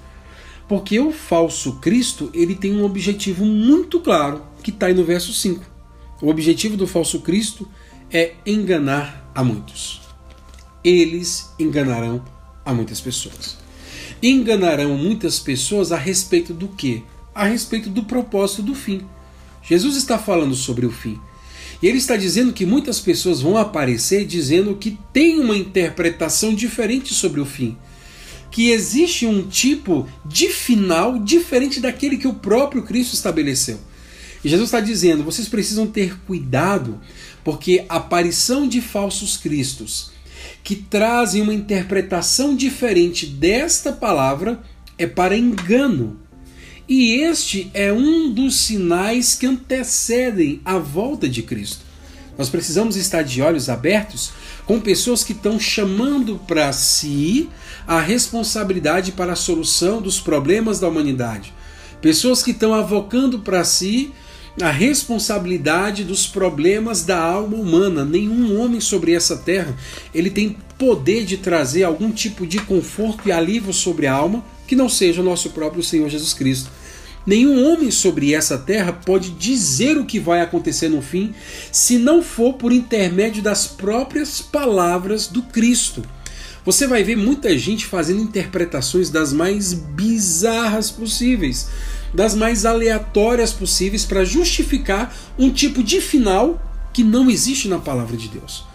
[0.69, 5.33] porque o falso Cristo ele tem um objetivo muito claro, que está aí no verso
[5.33, 5.65] 5.
[6.21, 7.67] O objetivo do falso Cristo
[8.11, 10.02] é enganar a muitos.
[10.83, 12.23] Eles enganarão
[12.65, 13.57] a muitas pessoas.
[14.21, 17.03] Enganarão muitas pessoas a respeito do que?
[17.33, 19.01] A respeito do propósito do fim.
[19.61, 21.19] Jesus está falando sobre o fim.
[21.81, 27.13] E ele está dizendo que muitas pessoas vão aparecer dizendo que tem uma interpretação diferente
[27.13, 27.77] sobre o fim.
[28.49, 33.79] Que existe um tipo de final diferente daquele que o próprio Cristo estabeleceu.
[34.43, 37.01] E Jesus está dizendo: vocês precisam ter cuidado,
[37.43, 40.12] porque a aparição de falsos cristos
[40.63, 44.61] que trazem uma interpretação diferente desta palavra
[44.97, 46.19] é para engano.
[46.87, 51.83] E este é um dos sinais que antecedem a volta de Cristo.
[52.37, 54.31] Nós precisamos estar de olhos abertos
[54.65, 57.49] com pessoas que estão chamando para si
[57.85, 61.53] a responsabilidade para a solução dos problemas da humanidade.
[62.01, 64.11] Pessoas que estão avocando para si
[64.61, 68.05] a responsabilidade dos problemas da alma humana.
[68.05, 69.75] Nenhum homem sobre essa terra
[70.13, 74.75] ele tem poder de trazer algum tipo de conforto e alívio sobre a alma que
[74.75, 76.69] não seja o nosso próprio Senhor Jesus Cristo.
[77.25, 81.33] Nenhum homem sobre essa terra pode dizer o que vai acontecer no fim
[81.71, 86.03] se não for por intermédio das próprias palavras do Cristo.
[86.65, 91.69] Você vai ver muita gente fazendo interpretações das mais bizarras possíveis,
[92.13, 96.61] das mais aleatórias possíveis para justificar um tipo de final
[96.93, 98.65] que não existe na palavra de Deus.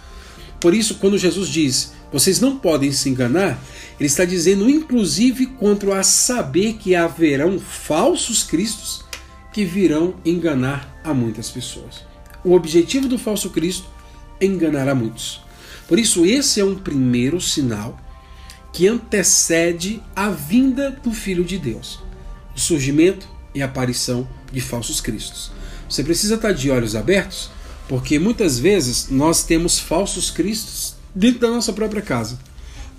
[0.60, 3.62] Por isso, quando Jesus diz: "Vocês não podem se enganar",
[3.98, 9.04] ele está dizendo, inclusive, contra a saber que haverão falsos cristos
[9.52, 12.06] que virão enganar a muitas pessoas.
[12.44, 13.88] O objetivo do falso Cristo
[14.40, 15.40] é enganar a muitos.
[15.86, 17.98] Por isso, esse é um primeiro sinal
[18.72, 22.00] que antecede a vinda do Filho de Deus,
[22.58, 25.52] o surgimento e aparição de falsos cristos.
[25.88, 27.50] Você precisa estar de olhos abertos,
[27.88, 32.38] porque muitas vezes nós temos falsos cristos dentro da nossa própria casa.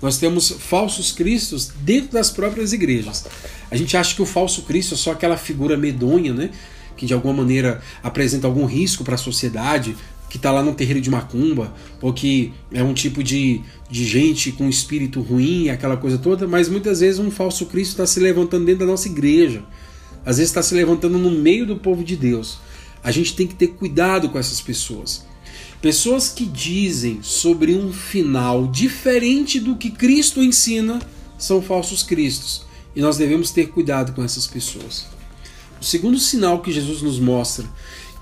[0.00, 3.26] Nós temos falsos cristos dentro das próprias igrejas.
[3.70, 6.50] A gente acha que o falso Cristo é só aquela figura medonha, né?
[6.96, 9.94] Que de alguma maneira apresenta algum risco para a sociedade,
[10.30, 14.52] que está lá no terreiro de macumba, ou que é um tipo de, de gente
[14.52, 18.64] com espírito ruim, aquela coisa toda, mas muitas vezes um falso Cristo está se levantando
[18.64, 19.64] dentro da nossa igreja.
[20.24, 22.58] Às vezes está se levantando no meio do povo de Deus.
[23.02, 25.26] A gente tem que ter cuidado com essas pessoas.
[25.82, 31.00] Pessoas que dizem sobre um final diferente do que Cristo ensina
[31.36, 32.62] são falsos cristos.
[32.94, 35.06] E nós devemos ter cuidado com essas pessoas.
[35.80, 37.66] O segundo sinal que Jesus nos mostra,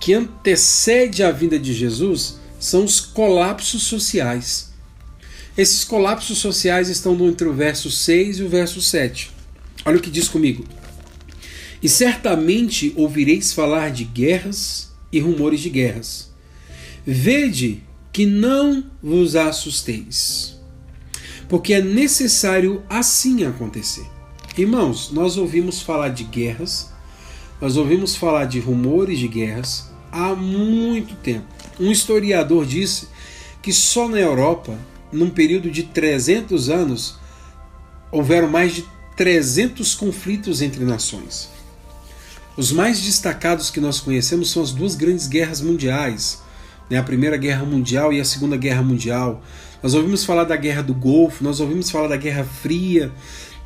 [0.00, 4.72] que antecede a vinda de Jesus, são os colapsos sociais.
[5.56, 9.30] Esses colapsos sociais estão entre o verso 6 e o verso 7.
[9.84, 10.64] Olha o que diz comigo.
[11.82, 16.30] E certamente ouvireis falar de guerras e rumores de guerras.
[17.04, 17.82] Vede
[18.12, 20.58] que não vos assusteis,
[21.48, 24.06] porque é necessário assim acontecer.
[24.56, 26.90] Irmãos, nós ouvimos falar de guerras,
[27.60, 31.46] nós ouvimos falar de rumores de guerras há muito tempo.
[31.78, 33.08] Um historiador disse
[33.62, 34.76] que só na Europa,
[35.12, 37.16] num período de 300 anos,
[38.10, 38.84] houveram mais de
[39.16, 41.50] 300 conflitos entre nações.
[42.56, 46.42] Os mais destacados que nós conhecemos são as duas grandes guerras mundiais,
[46.90, 49.42] né, a Primeira Guerra Mundial e a Segunda Guerra Mundial.
[49.82, 53.12] Nós ouvimos falar da Guerra do Golfo, nós ouvimos falar da Guerra Fria,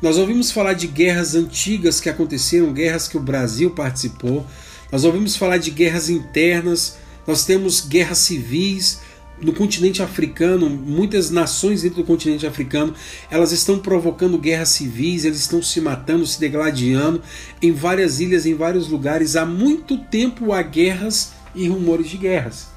[0.01, 4.45] nós ouvimos falar de guerras antigas que aconteceram, guerras que o Brasil participou,
[4.93, 8.99] nós ouvimos falar de guerras internas, nós temos guerras civis
[9.41, 12.93] no continente africano, muitas nações dentro do continente africano,
[13.31, 17.23] elas estão provocando guerras civis, eles estão se matando, se degladiando
[17.59, 19.35] em várias ilhas, em vários lugares.
[19.35, 22.67] Há muito tempo há guerras e rumores de guerras.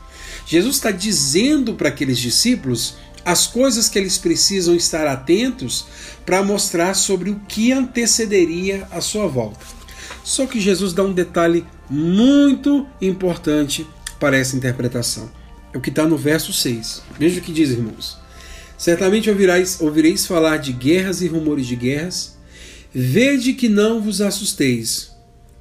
[0.46, 5.84] Jesus está dizendo para aqueles discípulos as coisas que eles precisam estar atentos
[6.24, 9.60] para mostrar sobre o que antecederia a sua volta.
[10.24, 13.86] Só que Jesus dá um detalhe muito importante
[14.18, 15.30] para essa interpretação.
[15.72, 17.02] É o que está no verso 6.
[17.18, 18.18] Veja o que diz, irmãos.
[18.78, 22.36] Certamente ouvireis, ouvireis falar de guerras e rumores de guerras.
[22.92, 25.10] Vede que não vos assusteis,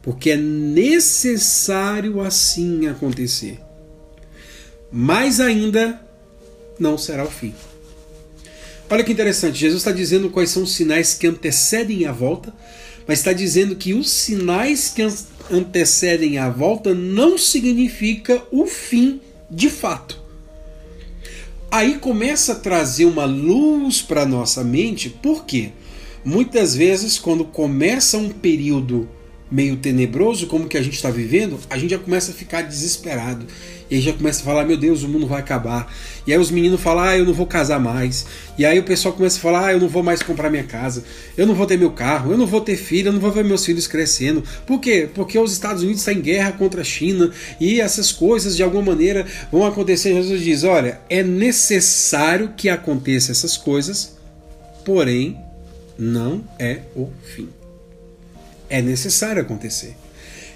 [0.02, 3.60] porque é necessário assim acontecer
[4.96, 6.00] mais ainda
[6.80, 7.54] não será o fim.
[8.90, 12.54] Olha que interessante, Jesus está dizendo quais são os sinais que antecedem a volta,
[13.08, 15.02] mas está dizendo que os sinais que
[15.52, 20.24] antecedem a volta não significa o fim de fato.
[21.72, 25.72] Aí começa a trazer uma luz para nossa mente, porque
[26.24, 29.10] muitas vezes quando começa um período
[29.52, 33.46] meio tenebroso como que a gente está vivendo, a gente já começa a ficar desesperado.
[33.90, 35.94] E aí já começa a falar, meu Deus, o mundo vai acabar.
[36.26, 38.26] E aí os meninos falam, ah, eu não vou casar mais.
[38.58, 41.04] E aí o pessoal começa a falar, ah, eu não vou mais comprar minha casa,
[41.38, 43.44] eu não vou ter meu carro, eu não vou ter filho, eu não vou ver
[43.44, 44.44] meus filhos crescendo.
[44.66, 45.10] Por quê?
[45.14, 48.84] Porque os Estados Unidos estão em guerra contra a China e essas coisas de alguma
[48.84, 50.14] maneira vão acontecer.
[50.14, 54.18] Jesus diz, olha, é necessário que aconteça essas coisas,
[54.84, 55.38] porém
[55.98, 57.50] não é o fim
[58.70, 59.96] é necessário acontecer.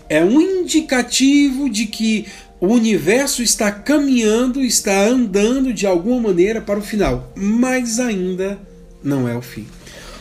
[0.07, 2.25] É um indicativo de que
[2.59, 8.59] o universo está caminhando, está andando de alguma maneira para o final, mas ainda
[9.01, 9.65] não é o fim.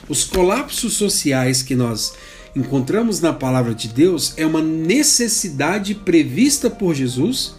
[0.09, 2.15] Os colapsos sociais que nós
[2.55, 7.57] encontramos na palavra de Deus é uma necessidade prevista por Jesus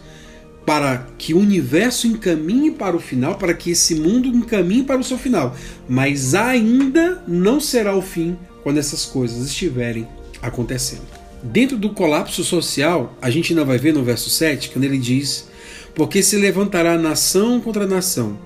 [0.64, 5.04] para que o universo encaminhe para o final, para que esse mundo encaminhe para o
[5.04, 5.54] seu final.
[5.88, 10.06] Mas ainda não será o fim quando essas coisas estiverem
[10.40, 11.19] acontecendo.
[11.42, 15.48] Dentro do colapso social, a gente ainda vai ver no verso 7, quando ele diz:
[15.94, 18.38] Porque se levantará nação contra nação,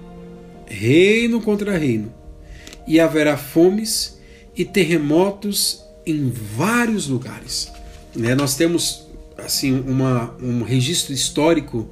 [0.67, 2.13] reino contra reino,
[2.87, 4.19] e haverá fomes
[4.57, 7.73] e terremotos em vários lugares.
[8.15, 8.35] Né?
[8.35, 11.91] Nós temos assim uma, um registro histórico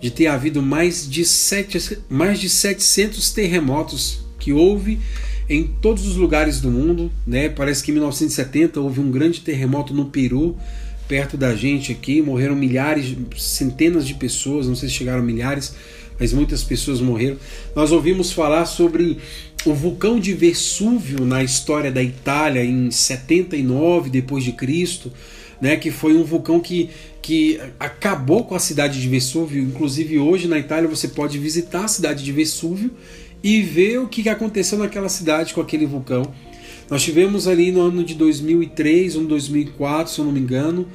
[0.00, 4.98] de ter havido mais de, sete, mais de 700 terremotos que houve
[5.48, 7.10] em todos os lugares do mundo.
[7.26, 7.48] Né?
[7.48, 10.56] Parece que em 1970 houve um grande terremoto no Peru,
[11.06, 12.20] perto da gente aqui.
[12.20, 15.74] Morreram milhares, centenas de pessoas, não sei se chegaram milhares,
[16.18, 17.36] mas muitas pessoas morreram.
[17.74, 19.18] Nós ouvimos falar sobre
[19.64, 25.12] o vulcão de Vesúvio na história da Itália em 79 depois de Cristo,
[25.60, 29.62] né, que foi um vulcão que, que acabou com a cidade de Vesúvio.
[29.62, 32.92] Inclusive hoje na Itália você pode visitar a cidade de Vesúvio
[33.42, 36.22] e ver o que aconteceu naquela cidade com aquele vulcão.
[36.90, 40.88] Nós tivemos ali no ano de 2003 ou 2004, se eu não me engano,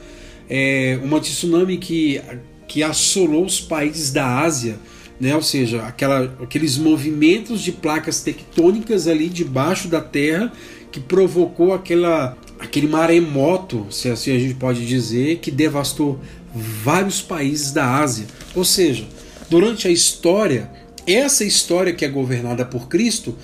[0.50, 2.22] é, uma tsunami que,
[2.68, 4.78] que assolou os países da Ásia
[5.20, 5.36] né?
[5.36, 10.52] ou seja, aquela, aqueles movimentos de placas tectônicas ali debaixo da Terra
[10.92, 16.20] que provocou aquela, aquele maremoto, se assim a gente pode dizer, que devastou
[16.54, 18.28] vários países da Ásia.
[18.54, 19.08] Ou seja,
[19.50, 20.70] durante a história,
[21.06, 23.36] essa história que é governada por Cristo,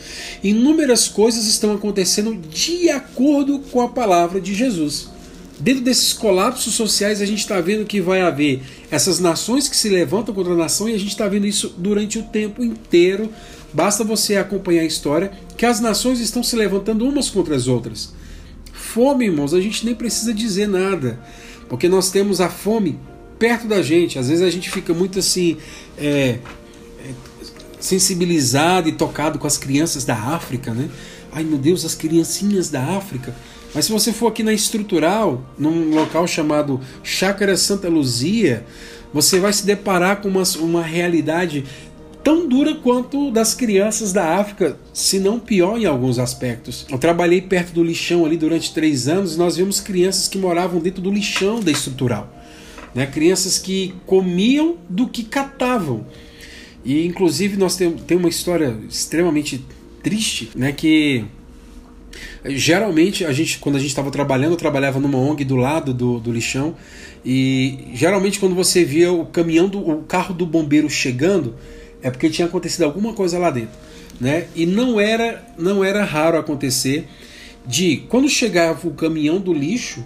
[0.43, 5.09] inúmeras coisas estão acontecendo de acordo com a palavra de Jesus.
[5.59, 9.89] Dentro desses colapsos sociais, a gente está vendo que vai haver essas nações que se
[9.89, 13.29] levantam contra a nação e a gente está vendo isso durante o tempo inteiro.
[13.73, 18.13] Basta você acompanhar a história que as nações estão se levantando umas contra as outras.
[18.71, 21.19] Fome, irmãos, a gente nem precisa dizer nada,
[21.67, 22.97] porque nós temos a fome
[23.37, 24.17] perto da gente.
[24.17, 25.57] Às vezes a gente fica muito assim.
[25.97, 26.39] É,
[27.05, 27.13] é
[27.79, 30.89] sensibilizado e tocado com as crianças da África, né?
[31.31, 33.33] Ai meu Deus, as criancinhas da África.
[33.73, 38.65] Mas se você for aqui na estrutural, num local chamado Chácara Santa Luzia,
[39.13, 41.65] você vai se deparar com uma, uma realidade
[42.23, 46.85] tão dura quanto das crianças da África, se não pior em alguns aspectos.
[46.89, 50.79] Eu trabalhei perto do lixão ali durante três anos e nós vimos crianças que moravam
[50.79, 52.31] dentro do lixão da estrutural.
[52.93, 53.05] Né?
[53.05, 56.05] Crianças que comiam do que catavam.
[56.83, 59.63] E inclusive nós temos tem uma história extremamente
[60.01, 60.71] triste, né?
[60.71, 61.25] Que
[62.45, 66.19] Geralmente, a gente, quando a gente estava trabalhando, eu trabalhava numa ONG do lado do,
[66.19, 66.75] do lixão.
[67.23, 71.55] E geralmente, quando você via o caminhão, do, o carro do bombeiro chegando,
[72.01, 73.77] é porque tinha acontecido alguma coisa lá dentro.
[74.19, 74.47] Né?
[74.55, 77.07] E não era, não era raro acontecer
[77.65, 80.03] de, quando chegava o caminhão do lixo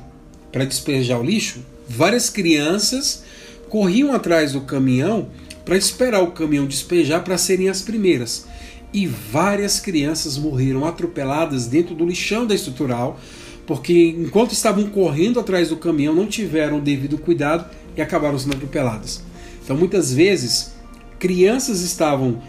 [0.51, 3.23] para despejar o lixo, várias crianças
[3.69, 5.29] corriam atrás do caminhão
[5.65, 8.45] para esperar o caminhão despejar para serem as primeiras
[8.93, 13.19] e várias crianças morreram atropeladas dentro do lixão da estrutural,
[13.65, 18.55] porque enquanto estavam correndo atrás do caminhão não tiveram o devido cuidado e acabaram sendo
[18.55, 19.23] atropeladas.
[19.63, 20.73] Então muitas vezes
[21.17, 22.41] crianças estavam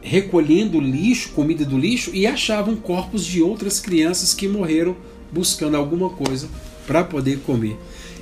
[0.00, 4.96] recolhendo lixo, comida do lixo e achavam corpos de outras crianças que morreram
[5.30, 6.48] buscando alguma coisa
[6.86, 7.76] para poder comer.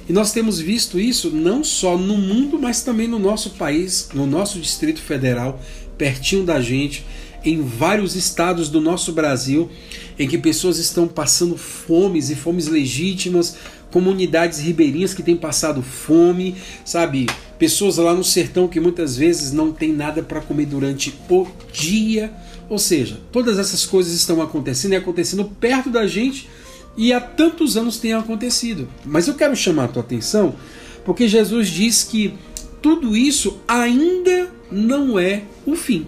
[0.09, 4.27] E nós temos visto isso não só no mundo, mas também no nosso país, no
[4.27, 5.61] nosso Distrito Federal,
[5.99, 7.05] pertinho da gente
[7.45, 9.71] em vários estados do nosso Brasil
[10.19, 13.57] em que pessoas estão passando fomes e fomes legítimas,
[13.91, 17.27] comunidades ribeirinhas que têm passado fome, sabe?
[17.59, 22.33] Pessoas lá no sertão que muitas vezes não tem nada para comer durante o dia.
[22.69, 26.49] Ou seja, todas essas coisas estão acontecendo e acontecendo perto da gente
[26.99, 28.89] e há tantos anos tem acontecido.
[29.07, 30.57] Mas eu quero chamar a tua atenção
[31.05, 32.35] porque Jesus diz que
[32.83, 36.05] tudo isso ainda não é o fim.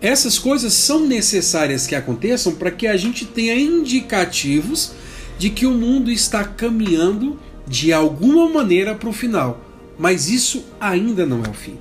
[0.00, 4.92] Essas coisas são necessárias que aconteçam para que a gente tenha indicativos
[5.36, 9.60] de que o mundo está caminhando de alguma maneira para o final.
[9.98, 11.76] Mas isso ainda não é o fim.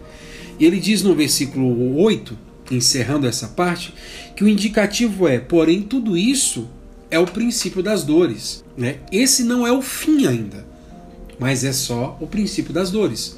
[0.60, 2.38] E ele diz no versículo 8,
[2.72, 3.94] encerrando essa parte,
[4.36, 6.68] que o indicativo é: porém, tudo isso
[7.12, 8.64] é o princípio das dores.
[8.78, 8.98] Né?
[9.12, 10.66] Esse não é o fim ainda,
[11.40, 13.38] mas é só o princípio das dores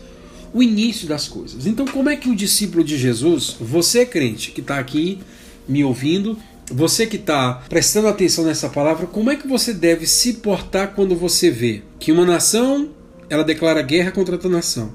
[0.53, 1.65] o início das coisas.
[1.65, 5.17] Então, como é que o discípulo de Jesus, você crente que está aqui
[5.65, 6.37] me ouvindo,
[6.69, 11.15] você que está prestando atenção nessa palavra, como é que você deve se portar quando
[11.15, 12.89] você vê que uma nação
[13.29, 14.91] ela declara guerra contra outra nação?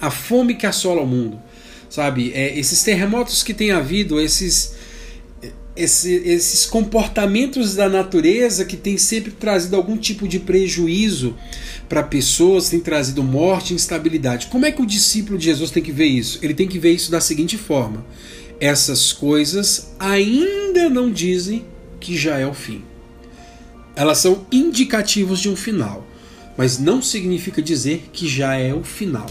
[0.00, 1.40] a fome que assola o mundo,
[1.90, 2.32] sabe?
[2.34, 4.74] É, esses terremotos que tem havido, esses,
[5.76, 11.36] esse, esses comportamentos da natureza que tem sempre trazido algum tipo de prejuízo
[11.88, 14.46] para pessoas, tem trazido morte, instabilidade.
[14.46, 16.38] Como é que o discípulo de Jesus tem que ver isso?
[16.42, 18.04] Ele tem que ver isso da seguinte forma:
[18.60, 21.64] essas coisas ainda não dizem
[21.98, 22.82] que já é o fim.
[23.96, 26.06] Elas são indicativos de um final,
[26.56, 29.26] mas não significa dizer que já é o final.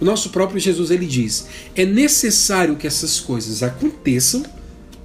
[0.00, 4.42] O nosso próprio Jesus ele diz: é necessário que essas coisas aconteçam,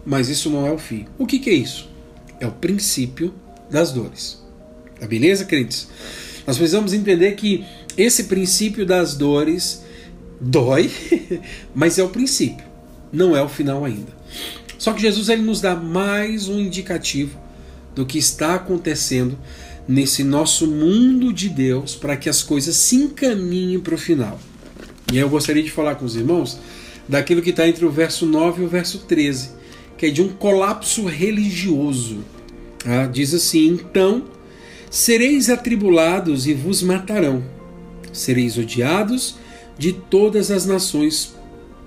[0.09, 1.05] mas isso não é o fim.
[1.19, 1.87] O que, que é isso?
[2.39, 3.31] É o princípio
[3.69, 4.43] das dores.
[4.99, 5.87] Tá beleza, crentes?
[6.47, 7.63] Nós precisamos entender que
[7.95, 9.83] esse princípio das dores
[10.41, 10.89] dói,
[11.75, 12.65] mas é o princípio,
[13.13, 14.11] não é o final ainda.
[14.79, 17.39] Só que Jesus ele nos dá mais um indicativo
[17.93, 19.37] do que está acontecendo
[19.87, 24.39] nesse nosso mundo de Deus para que as coisas se encaminhem para o final.
[25.13, 26.57] E eu gostaria de falar com os irmãos
[27.07, 29.58] daquilo que está entre o verso 9 e o verso 13,
[29.99, 32.23] que é de um colapso religioso.
[32.85, 34.23] Ah, diz assim: Então
[34.89, 37.43] sereis atribulados e vos matarão,
[38.13, 39.35] sereis odiados
[39.77, 41.35] de todas as nações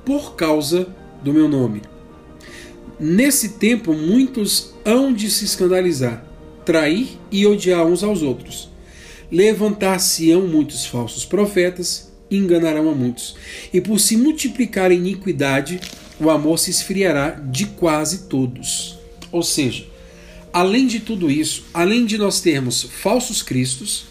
[0.05, 0.95] por causa
[1.25, 1.81] do meu nome.
[3.01, 6.25] Nesse tempo, muitos hão de se escandalizar,
[6.67, 8.71] trair e odiar uns aos outros.
[9.31, 13.35] Levantar-se-ão muitos falsos profetas, enganarão a muitos.
[13.73, 15.81] E por se multiplicar a iniquidade,
[16.23, 18.99] o amor se esfriará de quase todos.
[19.31, 19.87] Ou seja,
[20.53, 24.05] além de tudo isso, além de nós termos falsos cristos,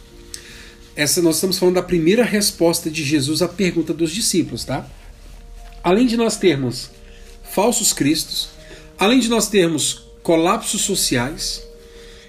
[0.95, 4.85] essa nós estamos falando da primeira resposta de Jesus à pergunta dos discípulos, tá?
[5.83, 6.91] Além de nós termos
[7.43, 8.49] falsos cristos,
[8.99, 11.63] além de nós termos colapsos sociais,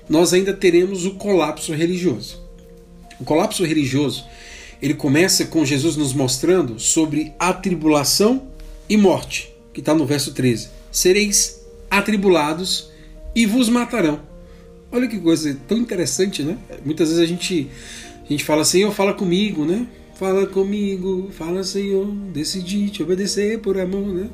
[0.08, 2.40] nós ainda teremos o colapso religioso.
[3.20, 4.24] O colapso religioso,
[4.80, 8.48] ele começa com Jesus nos mostrando sobre a tribulação
[8.88, 10.68] e morte, que está no verso 13.
[10.90, 11.60] Sereis
[11.90, 12.90] atribulados
[13.34, 14.20] e vos matarão.
[14.90, 16.58] Olha que coisa tão interessante, né?
[16.84, 17.70] Muitas vezes a gente,
[18.24, 19.86] a gente fala, Senhor, fala comigo, né?
[20.14, 24.28] Fala comigo, fala, Senhor, decidi te obedecer por amor, né?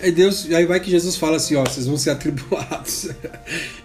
[0.00, 3.08] Aí Deus, aí vai que Jesus fala assim, ó, vocês vão ser atribulados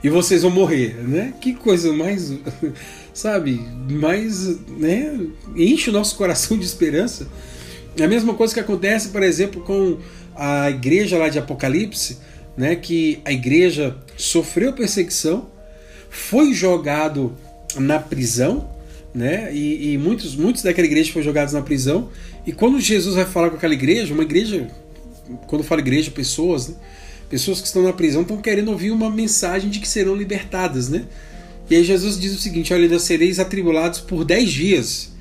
[0.04, 1.34] e vocês vão morrer, né?
[1.41, 2.34] Que coisa mais,
[3.14, 5.20] sabe, mais, né?
[5.56, 7.28] Enche o nosso coração de esperança.
[7.97, 9.97] É a mesma coisa que acontece, por exemplo, com
[10.36, 12.18] a igreja lá de Apocalipse,
[12.58, 12.76] né?
[12.76, 15.50] Que a igreja sofreu perseguição,
[16.10, 17.36] foi jogado
[17.76, 18.70] na prisão,
[19.14, 19.54] né?
[19.54, 22.10] E, e muitos, muitos daquela igreja foram jogados na prisão.
[22.46, 24.68] E quando Jesus vai falar com aquela igreja, uma igreja
[25.48, 26.76] quando eu falo igreja, pessoas, né?
[27.30, 31.06] pessoas que estão na prisão estão querendo ouvir uma mensagem de que serão libertadas, né?
[31.70, 35.12] E aí Jesus diz o seguinte: olha, ainda sereis atribulados por dez dias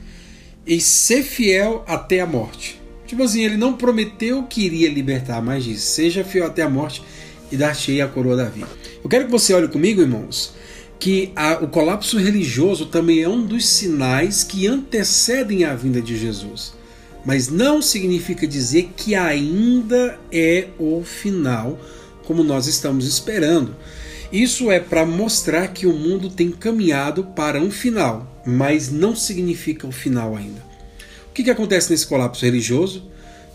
[0.67, 2.80] e ser fiel até a morte.
[3.11, 7.03] Tipo assim, ele não prometeu que iria libertar, mas diz: seja fiel até a morte
[7.51, 8.69] e dar-te a coroa da vida.
[9.03, 10.55] Eu quero que você olhe comigo, irmãos,
[10.99, 16.17] que a, o colapso religioso também é um dos sinais que antecedem a vinda de
[16.17, 16.79] Jesus
[17.25, 21.79] mas não significa dizer que ainda é o final,
[22.25, 23.77] como nós estamos esperando.
[24.33, 29.87] Isso é para mostrar que o mundo tem caminhado para um final, mas não significa
[29.87, 30.70] o final ainda.
[31.41, 33.03] Que, que acontece nesse colapso religioso?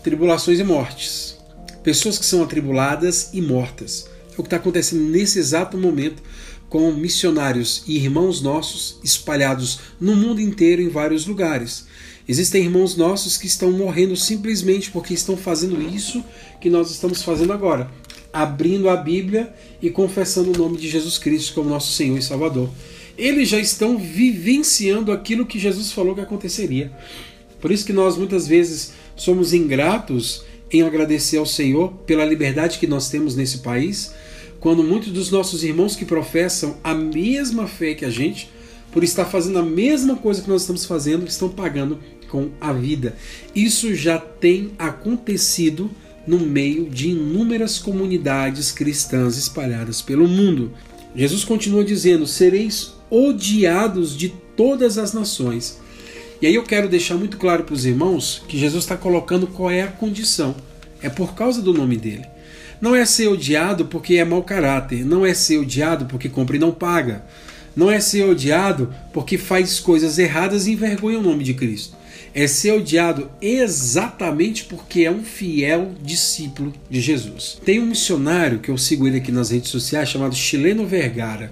[0.02, 1.36] Tribulações e mortes.
[1.84, 4.10] Pessoas que são atribuladas e mortas.
[4.30, 6.20] É o que está acontecendo nesse exato momento
[6.68, 11.86] com missionários e irmãos nossos espalhados no mundo inteiro em vários lugares.
[12.26, 16.24] Existem irmãos nossos que estão morrendo simplesmente porque estão fazendo isso
[16.60, 17.88] que nós estamos fazendo agora,
[18.32, 22.68] abrindo a Bíblia e confessando o nome de Jesus Cristo como nosso Senhor e Salvador.
[23.16, 26.90] Eles já estão vivenciando aquilo que Jesus falou que aconteceria.
[27.66, 32.86] Por isso que nós muitas vezes somos ingratos em agradecer ao Senhor pela liberdade que
[32.86, 34.14] nós temos nesse país,
[34.60, 38.48] quando muitos dos nossos irmãos que professam a mesma fé que a gente,
[38.92, 41.98] por estar fazendo a mesma coisa que nós estamos fazendo, estão pagando
[42.28, 43.16] com a vida.
[43.52, 45.90] Isso já tem acontecido
[46.24, 50.70] no meio de inúmeras comunidades cristãs espalhadas pelo mundo.
[51.16, 55.84] Jesus continua dizendo: sereis odiados de todas as nações.
[56.40, 59.70] E aí eu quero deixar muito claro para os irmãos que Jesus está colocando qual
[59.70, 60.54] é a condição.
[61.02, 62.24] É por causa do nome dele.
[62.80, 66.58] Não é ser odiado porque é mau caráter, não é ser odiado porque compra e
[66.58, 67.24] não paga,
[67.74, 71.96] não é ser odiado porque faz coisas erradas e envergonha o nome de Cristo
[72.36, 77.58] é ser odiado exatamente porque é um fiel discípulo de Jesus.
[77.64, 81.50] Tem um missionário que eu sigo ele aqui nas redes sociais chamado Chileno Vergara.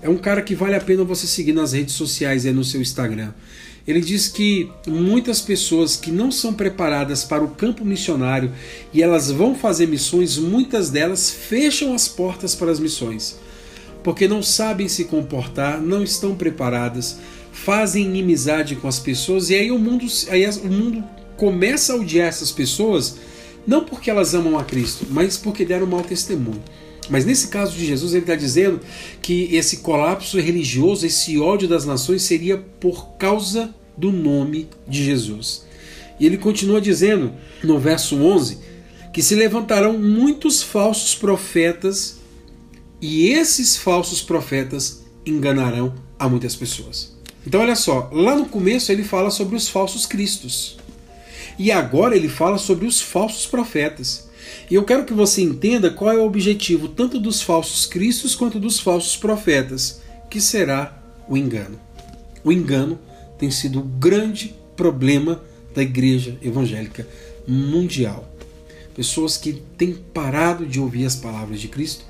[0.00, 2.80] É um cara que vale a pena você seguir nas redes sociais e no seu
[2.80, 3.32] Instagram.
[3.86, 8.52] Ele diz que muitas pessoas que não são preparadas para o campo missionário
[8.92, 13.38] e elas vão fazer missões, muitas delas fecham as portas para as missões,
[14.04, 17.18] porque não sabem se comportar, não estão preparadas,
[17.52, 21.04] fazem inimizade com as pessoas e aí o mundo, aí o mundo
[21.36, 23.16] começa a odiar essas pessoas,
[23.66, 26.62] não porque elas amam a Cristo, mas porque deram mau testemunho.
[27.12, 28.80] Mas nesse caso de Jesus, ele está dizendo
[29.20, 35.66] que esse colapso religioso, esse ódio das nações, seria por causa do nome de Jesus.
[36.18, 38.60] E ele continua dizendo no verso 11
[39.12, 42.16] que se levantarão muitos falsos profetas
[42.98, 47.14] e esses falsos profetas enganarão a muitas pessoas.
[47.46, 50.78] Então, olha só, lá no começo ele fala sobre os falsos cristos.
[51.58, 54.31] E agora ele fala sobre os falsos profetas.
[54.70, 58.58] E eu quero que você entenda qual é o objetivo tanto dos falsos cristos quanto
[58.58, 61.78] dos falsos profetas, que será o engano.
[62.44, 62.98] O engano
[63.38, 65.40] tem sido o grande problema
[65.74, 67.06] da igreja evangélica
[67.46, 68.28] mundial.
[68.94, 72.04] Pessoas que têm parado de ouvir as palavras de Cristo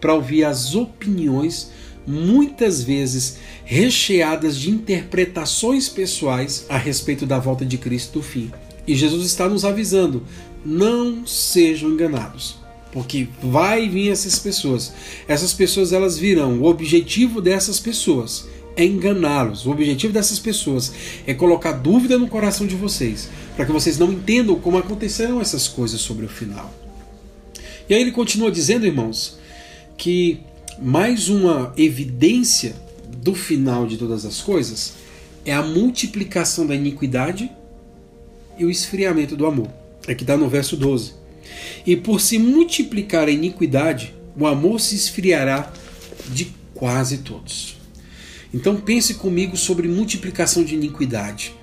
[0.00, 1.70] para ouvir as opiniões,
[2.06, 8.50] muitas vezes recheadas de interpretações pessoais a respeito da volta de Cristo do fim.
[8.86, 10.24] E Jesus está nos avisando:
[10.64, 12.56] não sejam enganados.
[12.92, 14.92] Porque vai vir essas pessoas.
[15.26, 16.60] Essas pessoas elas virão.
[16.60, 18.46] O objetivo dessas pessoas
[18.76, 19.66] é enganá-los.
[19.66, 20.92] O objetivo dessas pessoas
[21.26, 25.66] é colocar dúvida no coração de vocês, para que vocês não entendam como aconteceram essas
[25.66, 26.72] coisas sobre o final.
[27.88, 29.38] E aí ele continua dizendo, irmãos,
[29.96, 30.40] que
[30.80, 32.74] mais uma evidência
[33.18, 34.94] do final de todas as coisas
[35.44, 37.50] é a multiplicação da iniquidade
[38.58, 39.83] e o esfriamento do amor.
[40.06, 41.14] É que está no verso 12.
[41.86, 45.72] E por se multiplicar a iniquidade, o amor se esfriará
[46.28, 47.76] de quase todos.
[48.52, 51.54] Então pense comigo sobre multiplicação de iniquidade.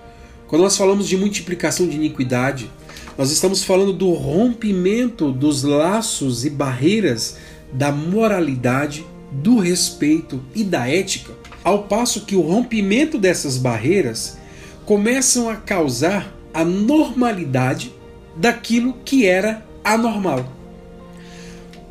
[0.48, 2.70] Quando nós falamos de multiplicação de iniquidade,
[3.18, 7.38] nós estamos falando do rompimento dos laços e barreiras
[7.72, 11.34] da moralidade, do respeito e da ética,
[11.64, 14.38] ao passo que o rompimento dessas barreiras
[14.86, 17.94] começam a causar a normalidade
[18.36, 20.62] daquilo que era anormal.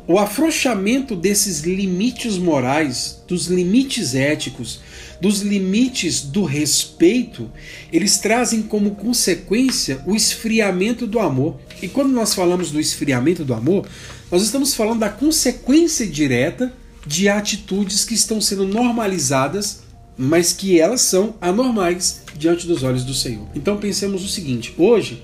[0.07, 4.81] O afrouxamento desses limites morais, dos limites éticos,
[5.21, 7.49] dos limites do respeito,
[7.93, 11.59] eles trazem como consequência o esfriamento do amor.
[11.81, 13.87] E quando nós falamos do esfriamento do amor,
[14.31, 16.73] nós estamos falando da consequência direta
[17.05, 19.83] de atitudes que estão sendo normalizadas,
[20.17, 23.47] mas que elas são anormais diante dos olhos do Senhor.
[23.55, 25.23] Então pensemos o seguinte: hoje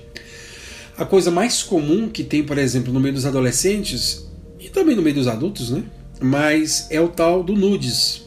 [0.98, 4.26] a coisa mais comum que tem, por exemplo, no meio dos adolescentes
[4.58, 5.84] e também no meio dos adultos, né?
[6.20, 8.24] Mas é o tal do nudes.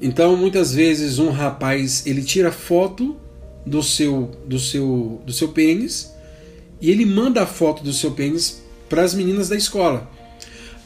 [0.00, 3.16] Então, muitas vezes um rapaz, ele tira foto
[3.64, 6.12] do seu do seu do seu pênis
[6.80, 10.10] e ele manda a foto do seu pênis para as meninas da escola.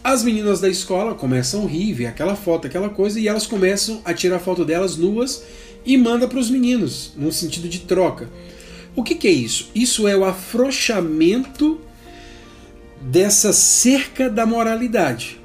[0.04, 4.00] As meninas da escola começam a rir, ver aquela foto, aquela coisa, e elas começam
[4.04, 5.42] a tirar foto delas nuas
[5.84, 8.28] e manda para os meninos, num sentido de troca.
[8.96, 9.70] O que, que é isso?
[9.74, 11.78] Isso é o afrouxamento
[13.02, 15.38] dessa cerca da moralidade.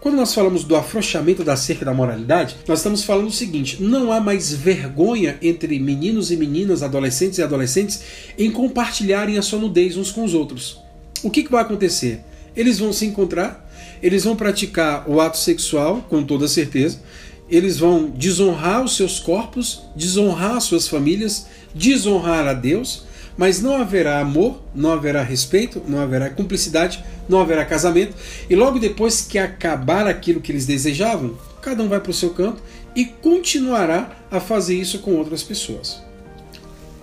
[0.00, 4.10] Quando nós falamos do afrouxamento da cerca da moralidade, nós estamos falando o seguinte: não
[4.10, 8.02] há mais vergonha entre meninos e meninas, adolescentes e adolescentes,
[8.36, 10.80] em compartilharem a sua nudez uns com os outros.
[11.22, 12.20] O que, que vai acontecer?
[12.56, 13.68] Eles vão se encontrar,
[14.02, 17.00] eles vão praticar o ato sexual, com toda certeza,
[17.48, 23.04] eles vão desonrar os seus corpos, desonrar suas famílias, desonrar a Deus,
[23.36, 28.14] mas não haverá amor, não haverá respeito, não haverá cumplicidade, não haverá casamento,
[28.48, 32.30] e logo depois que acabar aquilo que eles desejavam, cada um vai para o seu
[32.30, 32.62] canto
[32.94, 36.00] e continuará a fazer isso com outras pessoas.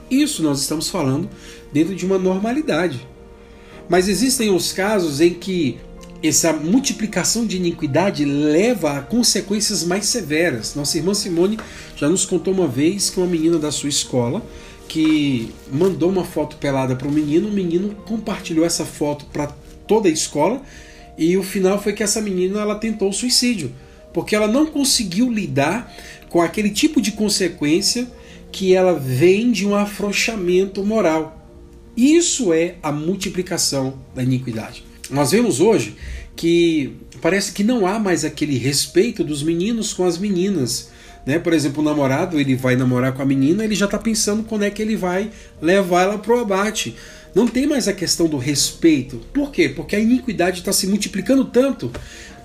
[0.10, 1.30] Isso nós estamos falando
[1.72, 3.08] dentro de uma normalidade.
[3.88, 5.78] Mas existem os casos em que
[6.28, 10.74] essa multiplicação de iniquidade leva a consequências mais severas.
[10.74, 11.60] Nossa irmã Simone
[11.98, 14.42] já nos contou uma vez que uma menina da sua escola
[14.88, 19.48] que mandou uma foto pelada para o menino, o menino compartilhou essa foto para
[19.88, 20.62] toda a escola
[21.18, 23.72] e o final foi que essa menina ela tentou suicídio,
[24.14, 25.94] porque ela não conseguiu lidar
[26.30, 28.08] com aquele tipo de consequência
[28.52, 31.40] que ela vem de um afrouxamento moral.
[31.96, 34.93] Isso é a multiplicação da iniquidade.
[35.10, 35.96] Nós vemos hoje
[36.36, 40.90] que parece que não há mais aquele respeito dos meninos com as meninas.
[41.26, 41.40] Né?
[41.40, 44.64] Por exemplo, o namorado ele vai namorar com a menina, ele já está pensando quando
[44.64, 45.32] é que ele vai
[45.62, 46.96] levar ela para o abate.
[47.34, 49.18] Não tem mais a questão do respeito.
[49.34, 49.70] Por quê?
[49.70, 51.92] Porque a iniquidade está se multiplicando tanto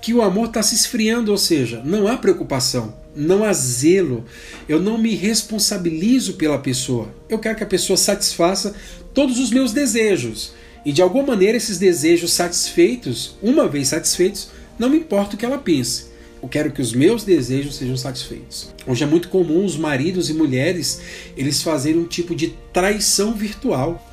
[0.01, 4.25] que o amor está se esfriando, ou seja, não há preocupação, não há zelo.
[4.67, 7.13] Eu não me responsabilizo pela pessoa.
[7.29, 8.73] Eu quero que a pessoa satisfaça
[9.13, 10.53] todos os meus desejos.
[10.85, 15.45] E de alguma maneira esses desejos satisfeitos, uma vez satisfeitos, não me importa o que
[15.45, 16.09] ela pense.
[16.41, 18.73] Eu quero que os meus desejos sejam satisfeitos.
[18.87, 21.01] Hoje é muito comum os maridos e mulheres
[21.35, 24.05] eles fazerem um tipo de traição virtual.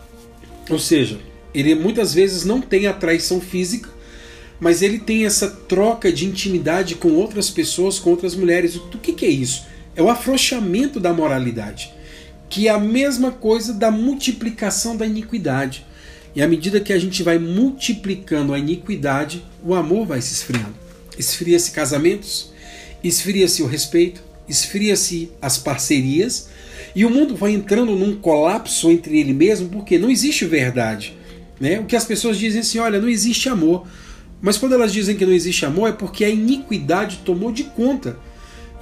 [0.68, 1.20] Ou seja,
[1.54, 3.88] ele muitas vezes não tem a traição física,
[4.58, 8.74] mas ele tem essa troca de intimidade com outras pessoas, com outras mulheres.
[8.74, 9.64] O que, que é isso?
[9.94, 11.94] É o afrouxamento da moralidade,
[12.50, 15.85] que é a mesma coisa da multiplicação da iniquidade.
[16.36, 20.74] E à medida que a gente vai multiplicando a iniquidade, o amor vai se esfriando.
[21.18, 22.52] Esfria-se casamentos,
[23.02, 26.50] esfria-se o respeito, esfria-se as parcerias,
[26.94, 31.16] e o mundo vai entrando num colapso entre ele mesmo, porque não existe verdade.
[31.58, 31.80] Né?
[31.80, 33.86] O que as pessoas dizem assim: olha, não existe amor.
[34.38, 38.18] Mas quando elas dizem que não existe amor, é porque a iniquidade tomou de conta.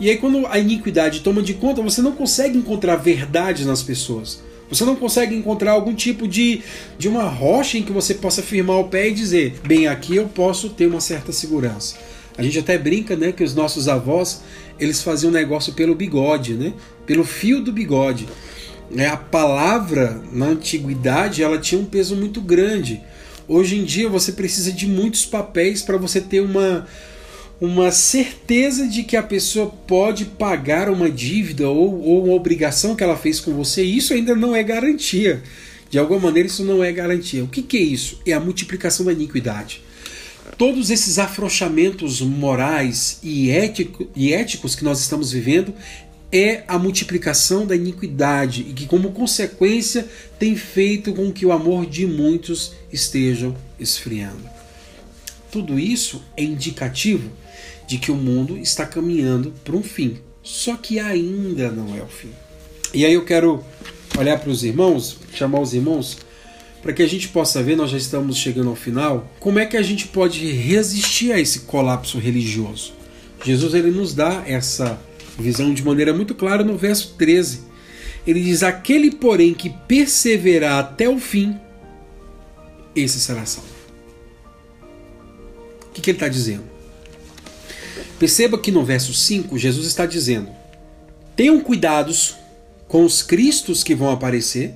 [0.00, 4.42] E aí, quando a iniquidade toma de conta, você não consegue encontrar verdade nas pessoas.
[4.68, 6.62] Você não consegue encontrar algum tipo de,
[6.98, 10.26] de uma rocha em que você possa firmar o pé e dizer: bem, aqui eu
[10.26, 11.96] posso ter uma certa segurança.
[12.36, 14.42] A gente até brinca, né, que os nossos avós
[14.78, 16.72] eles faziam negócio pelo bigode, né,
[17.06, 18.26] pelo fio do bigode.
[18.96, 23.00] É, a palavra na antiguidade ela tinha um peso muito grande.
[23.46, 26.86] Hoje em dia você precisa de muitos papéis para você ter uma
[27.60, 33.04] uma certeza de que a pessoa pode pagar uma dívida ou, ou uma obrigação que
[33.04, 35.42] ela fez com você, isso ainda não é garantia.
[35.88, 37.44] De alguma maneira, isso não é garantia.
[37.44, 38.20] O que, que é isso?
[38.26, 39.82] É a multiplicação da iniquidade.
[40.58, 45.72] Todos esses afrouxamentos morais e, ético, e éticos que nós estamos vivendo
[46.32, 50.06] é a multiplicação da iniquidade e que, como consequência,
[50.38, 54.42] tem feito com que o amor de muitos estejam esfriando.
[55.50, 57.30] Tudo isso é indicativo
[57.86, 60.18] de que o mundo está caminhando para um fim.
[60.42, 62.30] Só que ainda não é o fim.
[62.92, 63.64] E aí eu quero
[64.18, 66.18] olhar para os irmãos, chamar os irmãos,
[66.82, 69.76] para que a gente possa ver, nós já estamos chegando ao final, como é que
[69.76, 72.92] a gente pode resistir a esse colapso religioso.
[73.42, 75.00] Jesus ele nos dá essa
[75.38, 77.62] visão de maneira muito clara no verso 13.
[78.26, 81.58] Ele diz: Aquele, porém, que perseverar até o fim,
[82.94, 83.68] esse será salvo.
[85.88, 86.73] O que, que ele está dizendo?
[88.24, 90.48] Perceba que no verso 5 Jesus está dizendo:
[91.36, 92.36] tenham cuidados
[92.88, 94.72] com os cristos que vão aparecer,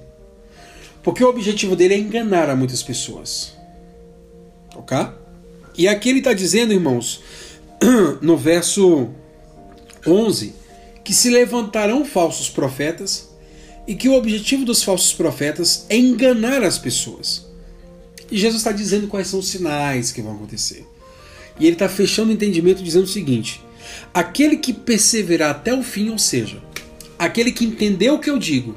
[1.03, 3.55] porque o objetivo dele é enganar a muitas pessoas.
[4.77, 4.99] Ok?
[5.79, 7.23] E aqui ele está dizendo, irmãos,
[8.21, 9.09] no verso
[10.07, 10.53] 11,
[11.03, 13.31] que se levantarão falsos profetas
[13.87, 17.47] e que o objetivo dos falsos profetas é enganar as pessoas.
[18.31, 20.87] E Jesus está dizendo quais são os sinais que vão acontecer.
[21.59, 23.61] E ele está fechando o entendimento dizendo o seguinte:
[24.13, 26.63] aquele que perseverar até o fim, ou seja,
[27.19, 28.77] aquele que entendeu o que eu digo,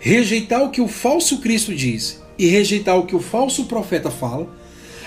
[0.00, 4.48] rejeitar o que o falso Cristo diz e rejeitar o que o falso profeta fala,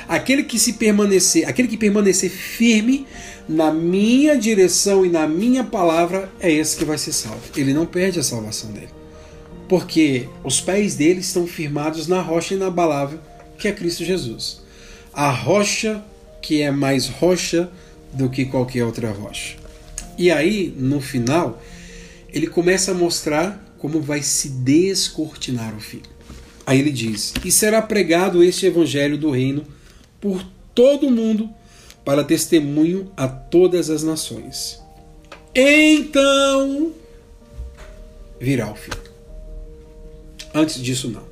[0.07, 3.07] aquele que se permanecer, aquele que permanecer firme
[3.49, 7.41] na minha direção e na minha palavra é esse que vai ser salvo.
[7.55, 8.89] Ele não perde a salvação dele.
[9.67, 13.19] Porque os pés dele estão firmados na rocha inabalável
[13.57, 14.61] que é Cristo Jesus.
[15.13, 16.03] A rocha
[16.43, 17.71] que é mais rocha
[18.11, 19.55] do que qualquer outra rocha.
[20.17, 21.63] E aí, no final,
[22.31, 26.01] ele começa a mostrar como vai se descortinar o fim.
[26.65, 29.65] Aí ele diz: E será pregado este evangelho do reino
[30.21, 31.49] por todo o mundo
[32.05, 34.81] para testemunho a todas as nações.
[35.55, 36.91] Então
[38.39, 38.91] virá o fim.
[40.53, 41.23] Antes disso, não.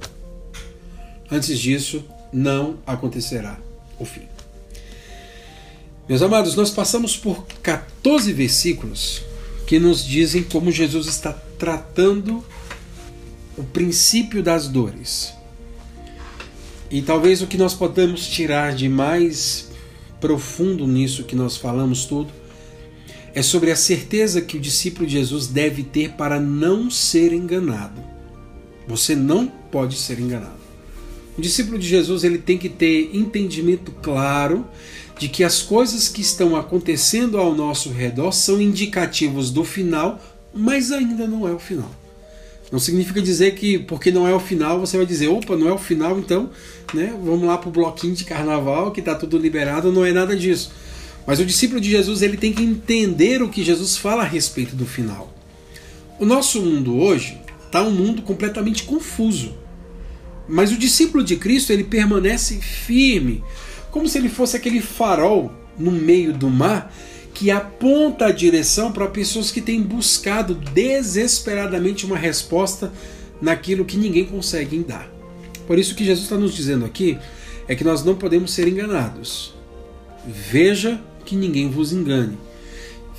[1.30, 3.60] Antes disso, não acontecerá
[4.00, 4.31] o fim.
[6.12, 9.22] Meus amados, nós passamos por 14 versículos
[9.66, 12.44] que nos dizem como Jesus está tratando
[13.58, 15.34] o princípio das dores.
[16.90, 19.70] E talvez o que nós podemos tirar de mais
[20.20, 22.34] profundo nisso que nós falamos tudo
[23.34, 28.04] é sobre a certeza que o discípulo de Jesus deve ter para não ser enganado.
[28.86, 30.61] Você não pode ser enganado.
[31.38, 34.66] O discípulo de Jesus ele tem que ter entendimento claro
[35.18, 40.20] de que as coisas que estão acontecendo ao nosso redor são indicativos do final,
[40.54, 41.90] mas ainda não é o final.
[42.72, 45.74] Não significa dizer que porque não é o final você vai dizer, opa, não é
[45.74, 46.50] o final, então,
[46.94, 50.36] né, vamos lá para o bloquinho de carnaval que está tudo liberado, não é nada
[50.36, 50.72] disso.
[51.28, 54.76] Mas o discípulo de Jesus ele tem que entender o que Jesus fala a respeito
[54.76, 55.32] do final.
[56.20, 59.54] O nosso mundo hoje está um mundo completamente confuso.
[60.52, 63.42] Mas o discípulo de Cristo, ele permanece firme,
[63.90, 65.50] como se ele fosse aquele farol
[65.80, 66.94] no meio do mar
[67.34, 72.92] que aponta a direção para pessoas que têm buscado desesperadamente uma resposta
[73.42, 75.10] naquilo que ninguém consegue dar.
[75.66, 77.18] Por isso que Jesus está nos dizendo aqui
[77.66, 79.54] é que nós não podemos ser enganados.
[80.28, 82.38] Veja que ninguém vos engane.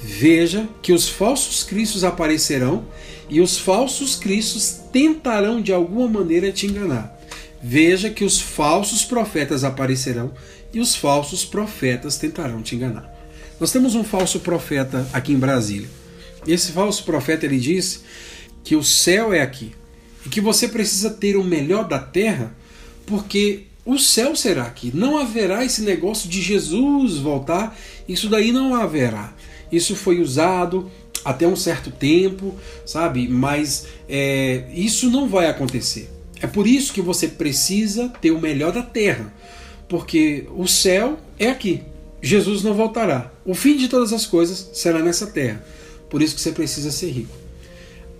[0.03, 2.85] Veja que os falsos cristos aparecerão
[3.30, 7.12] e os falsos cristos tentarão de alguma maneira te enganar.
[7.63, 10.33] Veja que os falsos profetas aparecerão
[10.73, 13.09] e os falsos profetas tentarão te enganar.
[13.61, 15.89] Nós temos um falso profeta aqui em Brasília.
[16.47, 18.03] Esse falso profeta ele diz
[18.65, 19.73] que o céu é aqui
[20.27, 22.53] e que você precisa ter o melhor da terra
[23.07, 24.91] porque o céu será aqui.
[24.95, 27.77] Não haverá esse negócio de Jesus voltar.
[28.09, 29.33] Isso daí não haverá.
[29.71, 30.91] Isso foi usado
[31.25, 32.55] até um certo tempo,
[32.85, 33.29] sabe?
[33.29, 36.12] Mas é, isso não vai acontecer.
[36.43, 39.32] É por isso que você precisa ter o melhor da terra,
[39.88, 41.82] porque o céu é aqui.
[42.20, 43.32] Jesus não voltará.
[43.45, 45.64] O fim de todas as coisas será nessa terra.
[46.11, 47.34] Por isso que você precisa ser rico.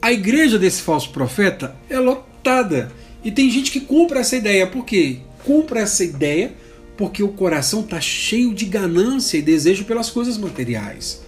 [0.00, 2.90] A igreja desse falso profeta é lotada.
[3.24, 4.66] E tem gente que compra essa ideia.
[4.66, 5.18] Por quê?
[5.44, 6.52] Compra essa ideia
[6.96, 11.22] porque o coração está cheio de ganância e desejo pelas coisas materiais.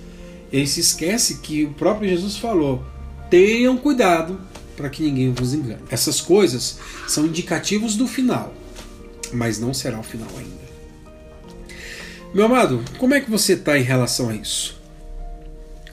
[0.53, 2.85] Ele se esquece que o próprio Jesus falou:
[3.31, 4.41] tenham cuidado
[4.77, 5.83] para que ninguém vos engane.
[5.91, 8.55] Essas coisas são indicativos do final,
[9.33, 10.65] mas não será o final ainda.
[12.35, 14.77] Meu amado, como é que você está em relação a isso?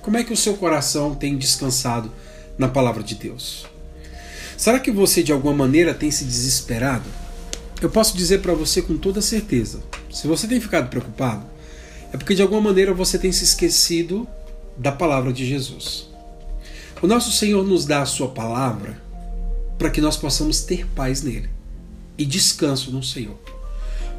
[0.02, 2.12] Como é que o seu coração tem descansado
[2.58, 3.68] na palavra de Deus?
[4.58, 7.08] Será que você de alguma maneira tem se desesperado?
[7.82, 11.46] Eu posso dizer para você com toda certeza: se você tem ficado preocupado,
[12.14, 14.28] é porque de alguma maneira você tem se esquecido
[14.78, 16.11] da palavra de Jesus.
[17.02, 19.02] O nosso Senhor nos dá a Sua palavra
[19.80, 21.50] para que nós possamos ter paz nele
[22.16, 23.40] e descanso no Senhor.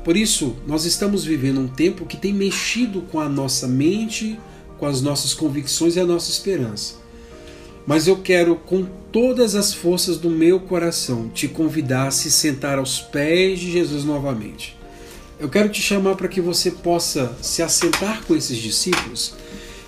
[0.03, 4.37] Por isso, nós estamos vivendo um tempo que tem mexido com a nossa mente,
[4.78, 6.95] com as nossas convicções e a nossa esperança.
[7.87, 12.78] Mas eu quero, com todas as forças do meu coração, te convidar a se sentar
[12.78, 14.76] aos pés de Jesus novamente.
[15.39, 19.35] Eu quero te chamar para que você possa se assentar com esses discípulos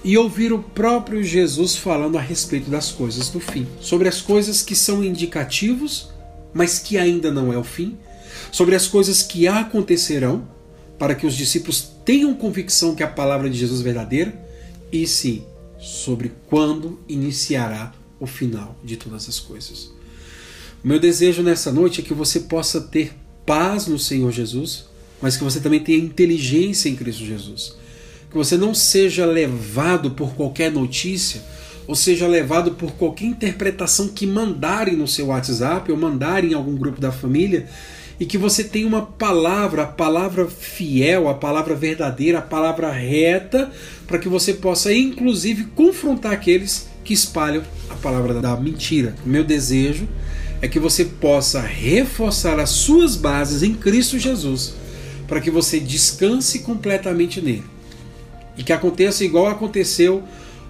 [0.04, 4.60] e ouvir o próprio Jesus falando a respeito das coisas do fim, sobre as coisas
[4.60, 6.10] que são indicativos,
[6.52, 7.96] mas que ainda não é o fim,
[8.52, 10.46] sobre as coisas que acontecerão,
[10.98, 14.46] para que os discípulos tenham convicção que a palavra de Jesus é verdadeira,
[14.92, 15.42] e sim,
[15.80, 19.90] sobre quando iniciará o final de todas as coisas.
[20.84, 23.14] O meu desejo nessa noite é que você possa ter
[23.46, 24.84] paz no Senhor Jesus,
[25.20, 27.83] mas que você também tenha inteligência em Cristo Jesus
[28.34, 31.40] que você não seja levado por qualquer notícia,
[31.86, 36.74] ou seja levado por qualquer interpretação que mandarem no seu WhatsApp ou mandarem em algum
[36.74, 37.68] grupo da família,
[38.18, 43.70] e que você tenha uma palavra, a palavra fiel, a palavra verdadeira, a palavra reta,
[44.04, 49.14] para que você possa inclusive confrontar aqueles que espalham a palavra da mentira.
[49.24, 50.08] O meu desejo
[50.60, 54.74] é que você possa reforçar as suas bases em Cristo Jesus,
[55.28, 57.73] para que você descanse completamente nele
[58.56, 60.22] e que aconteça igual aconteceu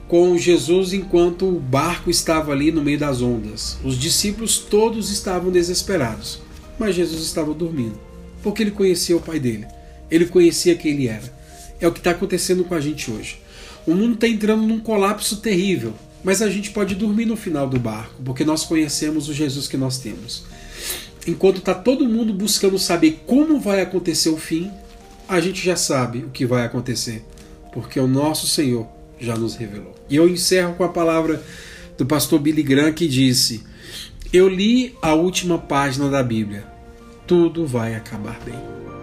[0.09, 3.79] com Jesus enquanto o barco estava ali no meio das ondas.
[3.83, 6.41] Os discípulos todos estavam desesperados,
[6.79, 7.99] mas Jesus estava dormindo,
[8.43, 9.67] porque ele conhecia o Pai dele,
[10.11, 11.33] ele conhecia quem ele era.
[11.81, 13.39] É o que está acontecendo com a gente hoje.
[13.87, 17.79] O mundo está entrando num colapso terrível, mas a gente pode dormir no final do
[17.79, 20.45] barco, porque nós conhecemos o Jesus que nós temos.
[21.27, 24.71] Enquanto está todo mundo buscando saber como vai acontecer o fim,
[25.27, 27.25] a gente já sabe o que vai acontecer
[27.75, 28.87] porque o nosso Senhor
[29.19, 29.97] já nos revelou.
[30.09, 31.43] E eu encerro com a palavra
[31.99, 33.65] do pastor Billy Graham que disse:
[34.33, 36.65] Eu li a última página da Bíblia.
[37.27, 38.94] Tudo vai acabar bem.